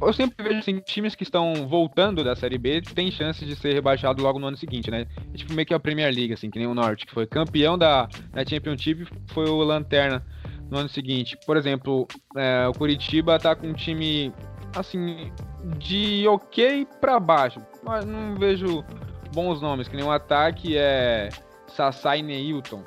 Eu 0.00 0.12
sempre 0.12 0.44
vejo 0.44 0.58
assim, 0.58 0.78
times 0.80 1.14
que 1.14 1.22
estão 1.22 1.66
voltando 1.66 2.22
da 2.22 2.36
Série 2.36 2.58
B 2.58 2.80
têm 2.80 3.10
chance 3.10 3.44
de 3.44 3.56
ser 3.56 3.72
rebaixado 3.72 4.22
logo 4.22 4.38
no 4.38 4.46
ano 4.46 4.56
seguinte, 4.56 4.90
né? 4.90 5.06
É 5.32 5.36
tipo 5.36 5.52
meio 5.52 5.66
que 5.66 5.74
a 5.74 5.80
Premier 5.80 6.14
League, 6.14 6.32
assim, 6.32 6.50
que 6.50 6.58
nem 6.58 6.68
o 6.68 6.74
Norte, 6.74 7.06
que 7.06 7.12
foi 7.12 7.26
campeão 7.26 7.78
da, 7.78 8.08
da 8.32 8.44
Championship, 8.44 9.06
foi 9.28 9.48
o 9.48 9.62
Lanterna 9.62 10.22
no 10.70 10.78
ano 10.78 10.88
seguinte. 10.88 11.36
Por 11.46 11.56
exemplo, 11.56 12.06
é, 12.36 12.68
o 12.68 12.72
Curitiba 12.72 13.38
tá 13.38 13.54
com 13.56 13.68
um 13.68 13.72
time, 13.72 14.32
assim, 14.76 15.32
de 15.78 16.26
ok 16.28 16.86
pra 17.00 17.18
baixo, 17.18 17.60
mas 17.84 18.04
não 18.04 18.34
vejo 18.34 18.84
bons 19.32 19.60
nomes, 19.60 19.88
que 19.88 19.96
nem 19.96 20.04
o 20.04 20.10
ataque 20.10 20.76
é 20.76 21.28
Sassá 21.68 22.16
e 22.16 22.22
Neilton. 22.22 22.82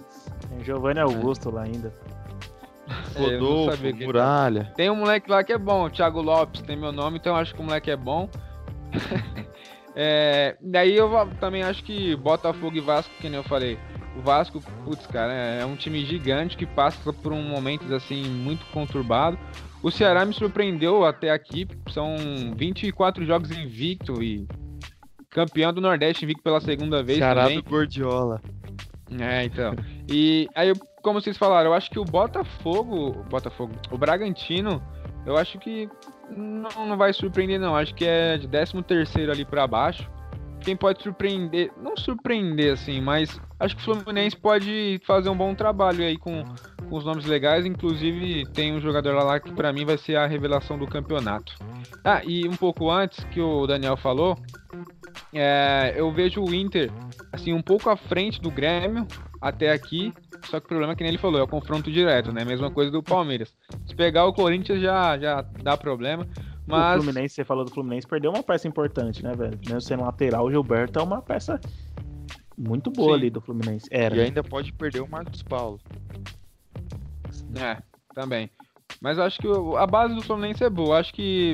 Tem 0.50 0.64
Giovanni 0.64 1.00
Augusto 1.00 1.50
lá 1.52 1.64
ainda. 1.64 1.94
É, 3.18 3.20
Rodolfo, 3.20 3.84
Muralha. 4.06 4.72
Tem 4.78 4.90
um 4.90 4.96
moleque 4.96 5.30
lá 5.30 5.44
que 5.44 5.52
é 5.52 5.58
bom, 5.58 5.88
o 5.88 5.90
Thiago 5.90 6.22
Lopes 6.22 6.62
tem 6.62 6.78
meu 6.78 6.94
nome, 6.94 7.18
então 7.18 7.34
eu 7.34 7.42
acho 7.42 7.54
que 7.54 7.60
o 7.60 7.64
moleque 7.66 7.92
é 7.92 7.98
bom. 7.98 8.30
é, 9.94 10.56
daí 10.62 10.96
eu 10.96 11.10
também 11.38 11.64
acho 11.64 11.84
que 11.84 12.16
Botafogo 12.16 12.78
e 12.78 12.80
Vasco, 12.80 13.14
que 13.20 13.28
nem 13.28 13.40
eu 13.40 13.44
falei. 13.44 13.78
O 14.18 14.22
Vasco, 14.22 14.62
putz, 14.86 15.06
cara, 15.08 15.34
é 15.34 15.66
um 15.66 15.76
time 15.76 16.06
gigante 16.06 16.56
que 16.56 16.66
passa 16.66 17.12
por 17.12 17.34
um 17.34 17.44
momento 17.44 17.94
assim 17.94 18.24
muito 18.24 18.66
conturbado. 18.68 19.38
O 19.84 19.92
Ceará 19.92 20.24
me 20.24 20.34
surpreendeu 20.34 21.04
até 21.04 21.30
aqui, 21.30 21.68
são 21.92 22.16
24 22.56 23.26
jogos 23.26 23.52
invicto 23.52 24.24
e 24.24 24.48
campeão 25.38 25.72
do 25.72 25.80
Nordeste 25.80 26.26
invicto 26.26 26.42
pela 26.42 26.60
segunda 26.60 27.04
vez 27.04 27.20
Ceará 27.20 27.44
também. 27.44 27.62
do 27.62 27.70
Gordiola. 27.70 28.42
É, 29.20 29.44
então. 29.44 29.76
E 30.10 30.50
aí, 30.56 30.74
como 31.04 31.22
vocês 31.22 31.38
falaram, 31.38 31.70
eu 31.70 31.74
acho 31.76 31.92
que 31.92 32.00
o 32.00 32.04
Botafogo, 32.04 33.24
Botafogo, 33.30 33.74
o 33.92 33.98
Bragantino, 34.00 34.82
eu 35.28 35.38
acho 35.38 35.60
que 35.60 35.88
não, 36.36 36.88
não 36.88 36.98
vai 36.98 37.14
surpreender 37.14 37.60
não. 37.60 37.76
Acho 37.76 37.94
que 37.94 38.04
é 38.04 38.38
de 38.38 38.48
13 38.48 38.82
terceiro 38.82 39.32
ali 39.32 39.46
pra 39.46 39.68
baixo. 39.68 40.10
Quem 40.62 40.76
pode 40.76 41.04
surpreender, 41.04 41.72
não 41.78 41.96
surpreender 41.96 42.74
assim, 42.74 43.00
mas 43.00 43.40
acho 43.60 43.76
que 43.76 43.82
o 43.84 43.86
Fluminense 43.86 44.36
pode 44.36 45.00
fazer 45.06 45.30
um 45.30 45.38
bom 45.38 45.54
trabalho 45.54 46.04
aí 46.04 46.18
com, 46.18 46.44
com 46.90 46.96
os 46.96 47.06
nomes 47.06 47.26
legais. 47.26 47.64
Inclusive 47.64 48.44
tem 48.54 48.74
um 48.74 48.82
jogador 48.82 49.14
lá 49.14 49.40
que 49.40 49.52
pra 49.52 49.72
mim 49.72 49.86
vai 49.86 50.00
ser 50.00 50.16
a 50.16 50.26
revelação 50.26 50.80
do 50.80 50.88
campeonato. 50.88 51.56
Ah, 52.04 52.24
e 52.26 52.48
um 52.48 52.56
pouco 52.56 52.90
antes 52.90 53.24
que 53.26 53.40
o 53.40 53.68
Daniel 53.68 53.96
falou, 53.96 54.36
é, 55.34 55.94
eu 55.96 56.12
vejo 56.12 56.42
o 56.44 56.54
Inter 56.54 56.92
assim 57.32 57.54
um 57.54 57.62
pouco 57.62 57.90
à 57.90 57.98
frente 57.98 58.42
do 58.42 58.50
Grêmio 58.52 59.08
até 59.42 59.72
aqui. 59.72 60.14
Só 60.46 60.60
que 60.60 60.66
o 60.66 60.70
problema 60.70 60.94
é 60.94 60.96
que 60.96 61.04
nem 61.04 61.12
ele 61.12 61.18
falou, 61.18 61.40
é 61.40 61.44
o 61.44 61.48
confronto 61.48 61.92
direto, 61.92 62.32
né? 62.32 62.46
Mesma 62.46 62.72
coisa 62.72 62.92
do 62.92 63.04
Palmeiras. 63.04 63.54
Se 63.86 63.96
pegar 63.96 64.26
o 64.26 64.34
Corinthians 64.34 64.82
já, 64.82 65.18
já 65.18 65.42
dá 65.64 65.76
problema. 65.76 66.24
O 66.24 66.72
Mas 66.72 67.04
Fluminense, 67.04 67.36
você 67.36 67.44
falou 67.44 67.66
do 67.66 67.72
Fluminense, 67.72 68.08
perdeu 68.08 68.32
uma 68.32 68.44
peça 68.44 68.68
importante, 68.68 69.24
né, 69.24 69.34
velho? 69.34 69.58
Mesmo 69.66 69.82
sendo 69.82 70.04
lateral, 70.04 70.46
o 70.46 70.52
Gilberto 70.52 71.00
é 71.00 71.04
uma 71.04 71.22
peça 71.22 71.60
muito 72.58 72.90
boa 72.90 73.10
Sim. 73.10 73.14
ali 73.16 73.30
do 73.30 73.42
Fluminense. 73.42 73.88
Era. 73.92 74.16
E 74.16 74.20
né? 74.20 74.26
ainda 74.26 74.44
pode 74.44 74.74
perder 74.74 75.02
o 75.02 75.08
Marcos 75.10 75.44
Paulo. 75.44 75.80
É, 77.60 77.78
também. 78.14 78.50
Mas 79.02 79.20
acho 79.20 79.40
que 79.40 79.48
o- 79.48 79.78
a 79.78 79.86
base 79.86 80.16
do 80.16 80.22
Fluminense 80.22 80.64
é 80.64 80.70
boa. 80.70 81.00
Acho 81.00 81.14
que 81.14 81.54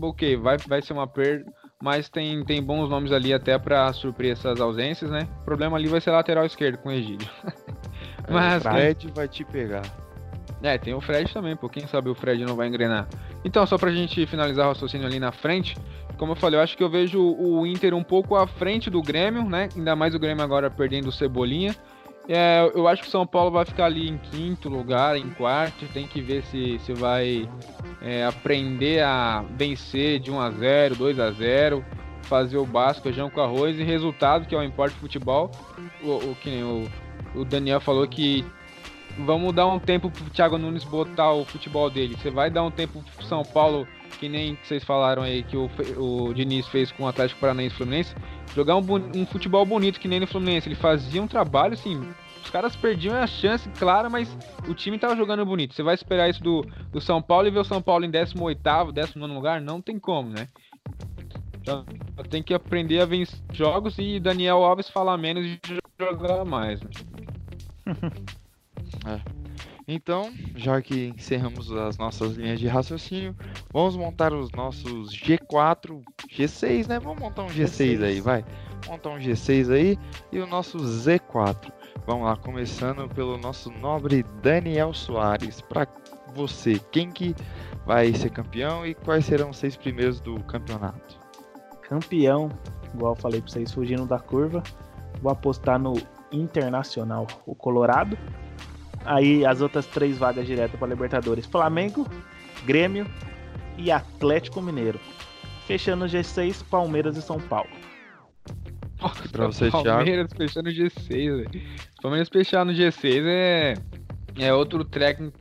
ok, 0.00 0.36
vai, 0.36 0.56
vai 0.66 0.80
ser 0.82 0.92
uma 0.92 1.06
perda, 1.06 1.44
mas 1.82 2.08
tem, 2.08 2.44
tem 2.44 2.62
bons 2.62 2.88
nomes 2.88 3.10
ali 3.10 3.34
até 3.34 3.58
pra 3.58 3.92
suprir 3.92 4.30
essas 4.30 4.60
ausências, 4.60 5.10
né? 5.10 5.26
O 5.40 5.44
problema 5.44 5.76
ali 5.76 5.88
vai 5.88 6.00
ser 6.00 6.12
lateral 6.12 6.46
esquerdo 6.46 6.78
com 6.78 6.88
o 6.88 6.92
Egídio. 6.92 7.28
Mas, 8.30 8.64
o 8.64 8.70
Fred 8.70 9.08
vai 9.12 9.26
te 9.26 9.44
pegar. 9.44 9.82
É, 10.62 10.78
tem 10.78 10.94
o 10.94 11.00
Fred 11.00 11.34
também, 11.34 11.56
pô. 11.56 11.68
Quem 11.68 11.84
sabe 11.88 12.08
o 12.08 12.14
Fred 12.14 12.44
não 12.44 12.54
vai 12.54 12.68
engrenar. 12.68 13.08
Então, 13.44 13.66
só 13.66 13.76
pra 13.76 13.90
gente 13.90 14.24
finalizar 14.26 14.66
o 14.66 14.68
raciocínio 14.68 15.08
ali 15.08 15.18
na 15.18 15.32
frente, 15.32 15.76
como 16.16 16.32
eu 16.32 16.36
falei, 16.36 16.56
eu 16.56 16.62
acho 16.62 16.76
que 16.76 16.84
eu 16.84 16.88
vejo 16.88 17.20
o 17.20 17.66
Inter 17.66 17.94
um 17.94 18.04
pouco 18.04 18.36
à 18.36 18.46
frente 18.46 18.88
do 18.88 19.02
Grêmio, 19.02 19.42
né? 19.42 19.68
Ainda 19.74 19.96
mais 19.96 20.14
o 20.14 20.20
Grêmio 20.20 20.44
agora 20.44 20.70
perdendo 20.70 21.08
o 21.08 21.12
Cebolinha. 21.12 21.74
É, 22.28 22.70
eu 22.74 22.86
acho 22.86 23.02
que 23.02 23.08
o 23.08 23.10
São 23.10 23.26
Paulo 23.26 23.50
vai 23.50 23.64
ficar 23.64 23.86
ali 23.86 24.08
em 24.08 24.16
quinto 24.16 24.68
lugar, 24.68 25.16
em 25.16 25.28
quarto. 25.30 25.86
Tem 25.92 26.06
que 26.06 26.20
ver 26.20 26.42
se, 26.44 26.78
se 26.80 26.92
vai 26.92 27.48
é, 28.00 28.24
aprender 28.24 29.02
a 29.02 29.44
vencer 29.56 30.20
de 30.20 30.30
1 30.30 30.40
a 30.40 30.50
0 30.50 30.96
2 30.96 31.18
a 31.18 31.30
0 31.30 31.84
fazer 32.22 32.56
o 32.56 32.64
básico, 32.64 33.02
feijão 33.02 33.28
com 33.28 33.40
arroz 33.40 33.78
e 33.78 33.82
resultado, 33.82 34.46
que 34.46 34.54
é 34.54 34.58
o 34.58 34.62
importe 34.62 34.96
futebol. 34.96 35.50
O, 36.02 36.30
o 36.30 36.36
que 36.40 36.50
nem 36.50 36.62
o, 36.62 36.88
o 37.34 37.44
Daniel 37.44 37.80
falou 37.80 38.06
que 38.06 38.44
vamos 39.18 39.52
dar 39.52 39.66
um 39.66 39.78
tempo 39.78 40.10
pro 40.10 40.30
Thiago 40.30 40.56
Nunes 40.56 40.84
botar 40.84 41.32
o 41.32 41.44
futebol 41.44 41.90
dele. 41.90 42.16
Você 42.16 42.30
vai 42.30 42.50
dar 42.50 42.62
um 42.62 42.70
tempo 42.70 43.04
pro 43.16 43.26
São 43.26 43.42
Paulo, 43.42 43.86
que 44.18 44.28
nem 44.28 44.56
vocês 44.62 44.84
falaram 44.84 45.22
aí 45.22 45.42
que 45.42 45.56
o, 45.56 45.70
o 45.98 46.32
Diniz 46.32 46.66
fez 46.68 46.90
com 46.92 47.04
o 47.04 47.08
Atlético 47.08 47.40
Paranaense 47.40 47.74
Fluminense, 47.76 48.14
jogar 48.54 48.76
um, 48.76 48.84
um 49.16 49.26
futebol 49.26 49.64
bonito 49.64 50.00
que 50.00 50.08
nem 50.08 50.20
no 50.20 50.26
Fluminense. 50.26 50.68
Ele 50.68 50.74
fazia 50.74 51.22
um 51.22 51.26
trabalho 51.26 51.74
assim. 51.74 52.00
Os 52.42 52.50
caras 52.50 52.74
perdiam 52.74 53.14
a 53.16 53.26
chance, 53.26 53.68
claro, 53.78 54.10
mas 54.10 54.36
o 54.68 54.74
time 54.74 54.98
tava 54.98 55.16
jogando 55.16 55.44
bonito. 55.46 55.74
Você 55.74 55.82
vai 55.82 55.94
esperar 55.94 56.28
isso 56.28 56.42
do, 56.42 56.62
do 56.90 57.00
São 57.00 57.22
Paulo 57.22 57.46
e 57.46 57.50
ver 57.50 57.60
o 57.60 57.64
São 57.64 57.80
Paulo 57.80 58.04
em 58.04 58.10
18º, 58.10 58.92
19 58.92 59.32
lugar? 59.32 59.60
Não 59.60 59.80
tem 59.80 59.98
como, 59.98 60.30
né? 60.30 60.48
Então, 61.60 61.84
tem 62.28 62.42
que 62.42 62.52
aprender 62.52 63.00
a 63.00 63.06
vencer 63.06 63.38
jogos 63.52 63.96
e 63.96 64.18
Daniel 64.18 64.64
Alves 64.64 64.88
falar 64.88 65.16
menos 65.16 65.46
e 65.46 65.60
jogar 65.98 66.44
mais. 66.44 66.80
Né? 66.82 66.90
é. 69.06 69.42
Então, 69.86 70.32
já 70.54 70.80
que 70.80 71.12
encerramos 71.16 71.72
as 71.72 71.98
nossas 71.98 72.34
linhas 72.34 72.60
de 72.60 72.68
raciocínio, 72.68 73.34
vamos 73.72 73.96
montar 73.96 74.32
os 74.32 74.50
nossos 74.52 75.10
G4, 75.10 76.02
G6, 76.28 76.86
né? 76.86 77.00
Vamos 77.00 77.20
montar 77.20 77.42
um 77.42 77.48
G6, 77.48 77.98
G6. 77.98 78.04
aí, 78.04 78.20
vai. 78.20 78.44
Montar 78.88 79.10
um 79.10 79.18
G6 79.18 79.72
aí 79.72 79.98
e 80.30 80.38
o 80.38 80.46
nosso 80.46 80.78
Z4. 80.78 81.72
Vamos 82.06 82.24
lá, 82.24 82.36
começando 82.36 83.08
pelo 83.08 83.38
nosso 83.38 83.70
nobre 83.70 84.24
Daniel 84.42 84.92
Soares. 84.92 85.60
Para 85.60 85.86
você, 86.34 86.80
quem 86.90 87.10
que 87.10 87.34
vai 87.86 88.12
ser 88.12 88.30
campeão 88.30 88.86
e 88.86 88.94
quais 88.94 89.24
serão 89.24 89.50
os 89.50 89.56
seis 89.56 89.76
primeiros 89.76 90.20
do 90.20 90.42
campeonato? 90.44 91.18
Campeão, 91.82 92.48
igual 92.94 93.12
eu 93.12 93.20
falei 93.20 93.40
para 93.40 93.50
vocês, 93.50 93.72
fugindo 93.72 94.06
da 94.06 94.18
curva, 94.18 94.62
vou 95.20 95.30
apostar 95.30 95.78
no 95.78 95.94
Internacional, 96.32 97.26
o 97.46 97.54
Colorado. 97.54 98.16
Aí 99.04 99.44
as 99.44 99.60
outras 99.60 99.86
três 99.86 100.18
vagas 100.18 100.46
direto 100.46 100.78
para 100.78 100.88
Libertadores: 100.88 101.46
Flamengo, 101.46 102.06
Grêmio 102.64 103.06
e 103.76 103.90
Atlético 103.90 104.60
Mineiro. 104.60 105.00
Fechando 105.66 106.04
o 106.04 106.08
G6, 106.08 106.64
Palmeiras 106.68 107.16
e 107.16 107.22
São 107.22 107.40
Paulo. 107.40 107.70
Nossa, 109.00 109.28
pra 109.28 109.46
você, 109.46 109.70
Palmeiras 109.70 110.28
Thiago. 110.28 110.36
fechando 110.36 110.68
o 110.68 110.72
G6, 110.72 111.08
velho. 111.08 111.50
Palmeiras 112.00 112.28
fechar 112.28 112.64
no 112.64 112.72
G6 112.72 113.24
é, 113.26 113.74
é 114.38 114.54
outro 114.54 114.84
técnico, 114.84 115.36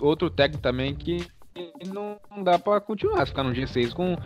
outro 0.00 0.28
técnico 0.28 0.62
também 0.62 0.94
que 0.94 1.26
não, 1.86 2.18
não 2.30 2.42
dá 2.42 2.58
para 2.58 2.80
continuar 2.80 3.26
ficar 3.26 3.42
no 3.42 3.52
G6 3.52 3.92
com 3.92 4.16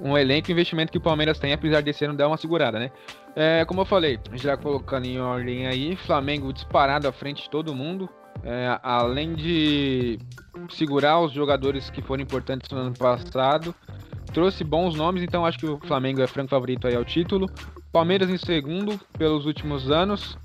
um 0.00 0.18
elenco 0.18 0.50
e 0.50 0.52
investimento 0.52 0.92
que 0.92 0.98
o 0.98 1.00
Palmeiras 1.00 1.38
tem, 1.38 1.52
apesar 1.52 1.80
desse 1.80 2.04
ano 2.04 2.14
dar 2.14 2.28
uma 2.28 2.36
segurada, 2.36 2.78
né? 2.78 2.90
É, 3.34 3.64
como 3.64 3.80
eu 3.80 3.84
falei, 3.84 4.18
já 4.34 4.56
colocando 4.56 5.06
em 5.06 5.18
ordem 5.18 5.66
aí, 5.66 5.96
Flamengo 5.96 6.52
disparado 6.52 7.08
à 7.08 7.12
frente 7.12 7.44
de 7.44 7.50
todo 7.50 7.74
mundo. 7.74 8.08
É, 8.44 8.78
além 8.82 9.34
de 9.34 10.18
segurar 10.70 11.20
os 11.20 11.32
jogadores 11.32 11.88
que 11.88 12.02
foram 12.02 12.22
importantes 12.22 12.70
no 12.70 12.78
ano 12.78 12.92
passado, 12.92 13.74
trouxe 14.32 14.62
bons 14.62 14.94
nomes, 14.94 15.22
então 15.22 15.46
acho 15.46 15.58
que 15.58 15.66
o 15.66 15.78
Flamengo 15.86 16.20
é 16.20 16.26
franco 16.26 16.50
favorito 16.50 16.86
aí 16.86 16.94
ao 16.94 17.04
título. 17.04 17.48
Palmeiras 17.90 18.28
em 18.28 18.36
segundo 18.36 18.98
pelos 19.16 19.46
últimos 19.46 19.90
anos. 19.90 20.36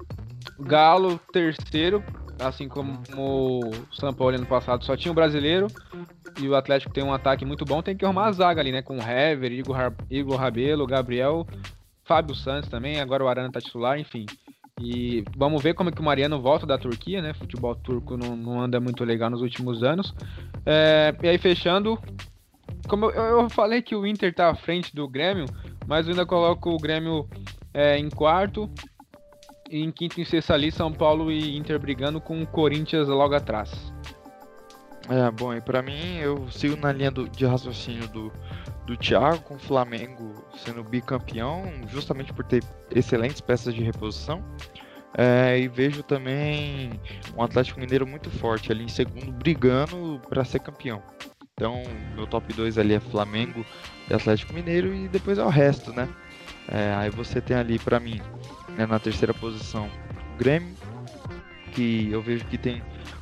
Galo 0.59 1.19
terceiro, 1.31 2.03
assim 2.39 2.67
como 2.67 3.01
o 3.17 3.71
São 3.91 4.13
Paulo 4.13 4.35
ano 4.35 4.45
passado 4.45 4.85
só 4.85 4.95
tinha 4.95 5.11
o 5.11 5.15
brasileiro 5.15 5.67
e 6.39 6.47
o 6.47 6.55
Atlético 6.55 6.93
tem 6.93 7.03
um 7.03 7.13
ataque 7.13 7.45
muito 7.45 7.65
bom, 7.65 7.81
tem 7.81 7.95
que 7.95 8.05
arrumar 8.05 8.27
a 8.27 8.31
zaga 8.31 8.61
ali, 8.61 8.71
né? 8.71 8.81
Com 8.81 8.97
o 8.97 9.01
Hever, 9.01 9.51
Igor, 9.51 9.77
Igor 10.09 10.37
Rabelo, 10.37 10.85
Gabriel, 10.85 11.45
Fábio 12.03 12.35
Santos 12.35 12.69
também, 12.69 12.99
agora 12.99 13.23
o 13.23 13.27
Arana 13.27 13.51
tá 13.51 13.59
titular, 13.59 13.99
enfim. 13.99 14.25
E 14.79 15.25
vamos 15.35 15.61
ver 15.61 15.73
como 15.73 15.89
é 15.89 15.93
que 15.93 15.99
o 15.99 16.03
Mariano 16.03 16.41
volta 16.41 16.65
da 16.65 16.77
Turquia, 16.77 17.21
né? 17.21 17.33
Futebol 17.33 17.75
turco 17.75 18.15
não, 18.15 18.35
não 18.35 18.61
anda 18.61 18.79
muito 18.79 19.03
legal 19.03 19.29
nos 19.29 19.41
últimos 19.41 19.83
anos. 19.83 20.13
É, 20.65 21.13
e 21.21 21.27
aí, 21.27 21.37
fechando, 21.37 21.99
como 22.87 23.05
eu, 23.07 23.41
eu, 23.41 23.49
falei 23.49 23.81
que 23.81 23.95
o 23.95 24.05
Inter 24.05 24.33
tá 24.33 24.49
à 24.49 24.55
frente 24.55 24.95
do 24.95 25.07
Grêmio, 25.07 25.45
mas 25.85 26.05
eu 26.05 26.11
ainda 26.11 26.25
coloco 26.25 26.69
o 26.69 26.77
Grêmio 26.77 27.27
é, 27.73 27.97
em 27.97 28.09
quarto. 28.09 28.69
E 29.69 29.83
em 29.83 29.91
quinto 29.91 30.19
e 30.19 30.25
sexto 30.25 30.51
ali, 30.51 30.71
São 30.71 30.91
Paulo 30.91 31.31
e 31.31 31.55
Inter 31.55 31.77
brigando 31.77 32.19
com 32.19 32.41
o 32.41 32.47
Corinthians 32.47 33.07
logo 33.07 33.35
atrás. 33.35 33.93
É, 35.07 35.29
bom, 35.31 35.53
e 35.53 35.61
para 35.61 35.81
mim 35.81 36.17
eu 36.17 36.49
sigo 36.51 36.75
na 36.75 36.91
linha 36.91 37.11
do, 37.11 37.27
de 37.27 37.45
raciocínio 37.45 38.07
do, 38.09 38.31
do 38.89 38.97
Thiago, 38.97 39.43
com 39.43 39.53
o 39.53 39.59
Flamengo 39.59 40.43
sendo 40.57 40.83
bicampeão, 40.83 41.63
justamente 41.87 42.33
por 42.33 42.43
ter 42.43 42.63
excelentes 42.89 43.39
peças 43.39 43.73
de 43.73 43.83
reposição. 43.83 44.43
É, 45.15 45.59
e 45.59 45.67
vejo 45.67 46.01
também 46.01 46.99
um 47.35 47.43
Atlético 47.43 47.79
Mineiro 47.79 48.07
muito 48.07 48.31
forte 48.31 48.71
ali 48.71 48.83
em 48.83 48.87
segundo, 48.87 49.31
brigando 49.31 50.19
para 50.27 50.43
ser 50.43 50.59
campeão. 50.59 51.03
Então, 51.53 51.83
meu 52.15 52.25
top 52.25 52.51
2 52.51 52.79
ali 52.79 52.95
é 52.95 52.99
Flamengo 52.99 53.63
e 54.09 54.13
Atlético 54.13 54.53
Mineiro, 54.53 54.93
e 54.93 55.07
depois 55.07 55.37
é 55.37 55.43
o 55.43 55.49
resto, 55.49 55.93
né? 55.93 56.07
É, 56.67 56.93
aí 56.95 57.09
você 57.11 57.39
tem 57.41 57.57
ali 57.57 57.77
para 57.77 57.99
mim, 57.99 58.19
né, 58.69 58.85
na 58.87 58.99
terceira 58.99 59.33
posição, 59.33 59.89
o 60.33 60.37
Grêmio, 60.37 60.73
que 61.73 62.09
eu 62.11 62.21
vejo 62.21 62.45
que 62.45 62.57
tem 62.57 62.81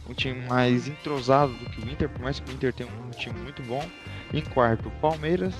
um 0.09 0.13
time 0.13 0.45
mais 0.47 0.87
entrosado 0.87 1.51
do 1.53 1.69
que 1.69 1.81
o 1.81 1.89
Inter, 1.89 2.09
por 2.09 2.21
mais 2.21 2.39
que 2.39 2.49
o 2.49 2.53
Inter 2.53 2.73
tenha 2.73 2.89
um 2.89 3.09
time 3.11 3.37
muito 3.41 3.61
bom. 3.63 3.83
Em 4.33 4.41
quarto, 4.41 4.91
Palmeiras. 5.01 5.53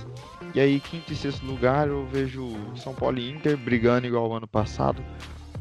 E 0.54 0.60
aí, 0.60 0.80
quinto 0.80 1.12
e 1.14 1.16
sexto 1.16 1.46
lugar, 1.46 1.88
eu 1.88 2.06
vejo 2.08 2.48
São 2.76 2.94
Paulo 2.94 3.20
e 3.20 3.30
Inter 3.30 3.58
brigando 3.58 4.08
igual 4.08 4.34
ano 4.34 4.48
passado 4.48 5.04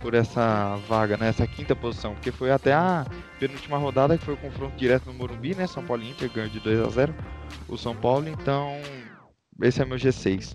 por 0.00 0.14
essa 0.14 0.76
vaga, 0.88 1.16
nessa 1.16 1.42
né, 1.42 1.48
quinta 1.48 1.74
posição, 1.74 2.14
porque 2.14 2.30
foi 2.30 2.50
até 2.50 2.72
a 2.72 3.04
penúltima 3.40 3.76
rodada 3.78 4.16
que 4.16 4.24
foi 4.24 4.34
o 4.34 4.38
confronto 4.38 4.76
direto 4.76 5.06
no 5.06 5.14
Morumbi, 5.14 5.54
né? 5.54 5.66
São 5.66 5.84
Paulo 5.84 6.02
e 6.02 6.10
Inter 6.10 6.30
ganhou 6.30 6.50
de 6.50 6.60
2 6.60 6.80
a 6.80 6.88
0 6.90 7.14
o 7.68 7.76
São 7.76 7.94
Paulo, 7.94 8.28
então 8.28 8.70
esse 9.62 9.82
é 9.82 9.84
meu 9.84 9.98
G6. 9.98 10.54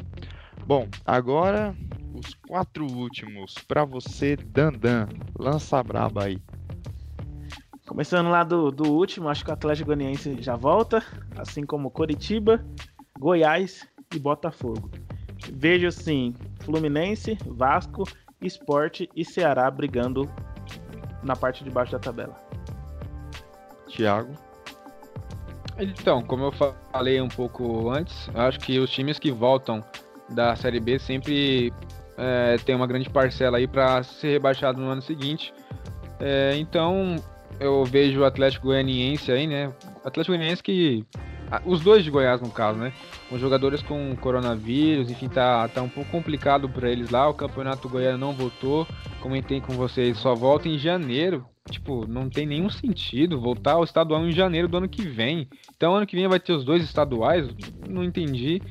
Bom, 0.66 0.88
agora 1.06 1.76
os 2.14 2.34
quatro 2.48 2.86
últimos 2.86 3.56
para 3.68 3.84
você, 3.84 4.36
Dandan, 4.38 5.08
lança 5.38 5.84
braba 5.84 6.26
aí. 6.26 6.40
Começando 7.91 8.30
lá 8.30 8.45
do, 8.45 8.71
do 8.71 8.89
último, 8.89 9.27
acho 9.27 9.43
que 9.43 9.51
o 9.51 9.54
Atlético 9.54 9.88
Goianiense 9.88 10.41
já 10.41 10.56
volta, 10.56 11.04
assim 11.36 11.65
como 11.65 11.91
Coritiba, 11.91 12.63
Goiás 13.19 13.86
e 14.15 14.17
Botafogo. 14.17 14.89
Vejo 15.51 15.88
assim, 15.88 16.34
Fluminense, 16.62 17.38
Vasco, 17.45 18.06
Esporte 18.41 19.10
e 19.13 19.25
Ceará 19.25 19.69
brigando 19.69 20.23
na 21.21 21.36
parte 21.36 21.65
de 21.65 21.69
baixo 21.69 21.91
da 21.91 21.99
tabela. 21.99 22.34
Thiago. 23.89 24.36
Então, 25.77 26.21
como 26.21 26.45
eu 26.45 26.54
falei 26.93 27.19
um 27.19 27.27
pouco 27.27 27.89
antes, 27.89 28.30
acho 28.34 28.58
que 28.62 28.80
os 28.80 28.89
times 28.89 29.19
que 29.19 29.34
voltam 29.34 29.84
da 30.30 30.56
Série 30.56 30.80
B 30.80 30.97
sempre 30.97 31.73
é, 32.17 32.56
tem 32.56 32.73
uma 32.73 32.88
grande 32.88 33.10
parcela 33.10 33.58
aí 33.58 33.67
para 33.67 34.01
ser 34.01 34.30
rebaixado 34.30 34.80
no 34.80 34.88
ano 34.88 35.01
seguinte. 35.01 35.54
É, 36.21 36.56
então, 36.56 37.17
eu 37.60 37.84
vejo 37.86 38.22
o 38.22 38.26
Atlético 38.26 38.68
Goianiense 38.68 39.32
aí, 39.32 39.48
né? 39.48 39.72
Atlético 40.04 40.36
Goianiense 40.36 40.64
que. 40.64 41.06
Os 41.66 41.82
dois 41.82 42.04
de 42.04 42.10
Goiás, 42.10 42.40
no 42.40 42.50
caso, 42.50 42.80
né? 42.80 42.94
Os 43.30 43.42
jogadores 43.42 43.82
com 43.82 44.16
coronavírus, 44.16 45.12
enfim, 45.12 45.28
tá, 45.28 45.68
tá 45.68 45.82
um 45.82 45.90
pouco 45.90 46.10
complicado 46.10 46.70
para 46.70 46.90
eles 46.90 47.10
lá. 47.10 47.28
O 47.28 47.34
campeonato 47.34 47.90
goiano 47.90 48.18
não 48.18 48.32
voltou. 48.32 48.88
Comentei 49.20 49.60
com 49.60 49.74
vocês, 49.74 50.18
só 50.18 50.34
volta 50.34 50.70
em 50.70 50.78
janeiro. 50.78 51.46
Tipo, 51.70 52.08
não 52.08 52.30
tem 52.30 52.46
nenhum 52.46 52.70
sentido 52.70 53.40
voltar 53.40 53.74
ao 53.74 53.84
estadual 53.84 54.26
em 54.26 54.32
janeiro 54.32 54.70
do 54.70 54.78
ano 54.78 54.88
que 54.88 55.04
vem. 55.04 55.48
Então, 55.76 55.94
ano 55.94 56.08
que 56.08 56.16
vem 56.16 56.28
vai 56.28 56.40
ter 56.40 56.54
os 56.54 56.64
dois 56.64 56.84
estaduais. 56.84 57.48
Não 57.88 58.04
entendi. 58.04 58.62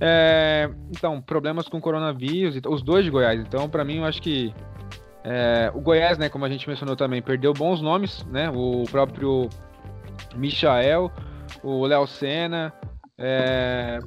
É, 0.00 0.70
então, 0.90 1.20
problemas 1.20 1.68
com 1.68 1.80
coronavírus, 1.80 2.58
os 2.68 2.82
dois 2.82 3.04
de 3.04 3.10
Goiás. 3.10 3.40
Então, 3.40 3.68
para 3.68 3.84
mim, 3.84 3.96
eu 3.96 4.04
acho 4.04 4.20
que 4.22 4.54
é, 5.22 5.70
o 5.74 5.80
Goiás, 5.80 6.18
né, 6.18 6.28
como 6.28 6.44
a 6.44 6.48
gente 6.48 6.68
mencionou 6.68 6.96
também, 6.96 7.20
perdeu 7.20 7.52
bons 7.52 7.80
nomes, 7.80 8.24
né? 8.26 8.50
O 8.50 8.84
próprio 8.90 9.48
Michael, 10.34 11.10
o 11.62 11.84
Léo 11.86 12.06
Senna. 12.06 12.72
É... 13.18 13.98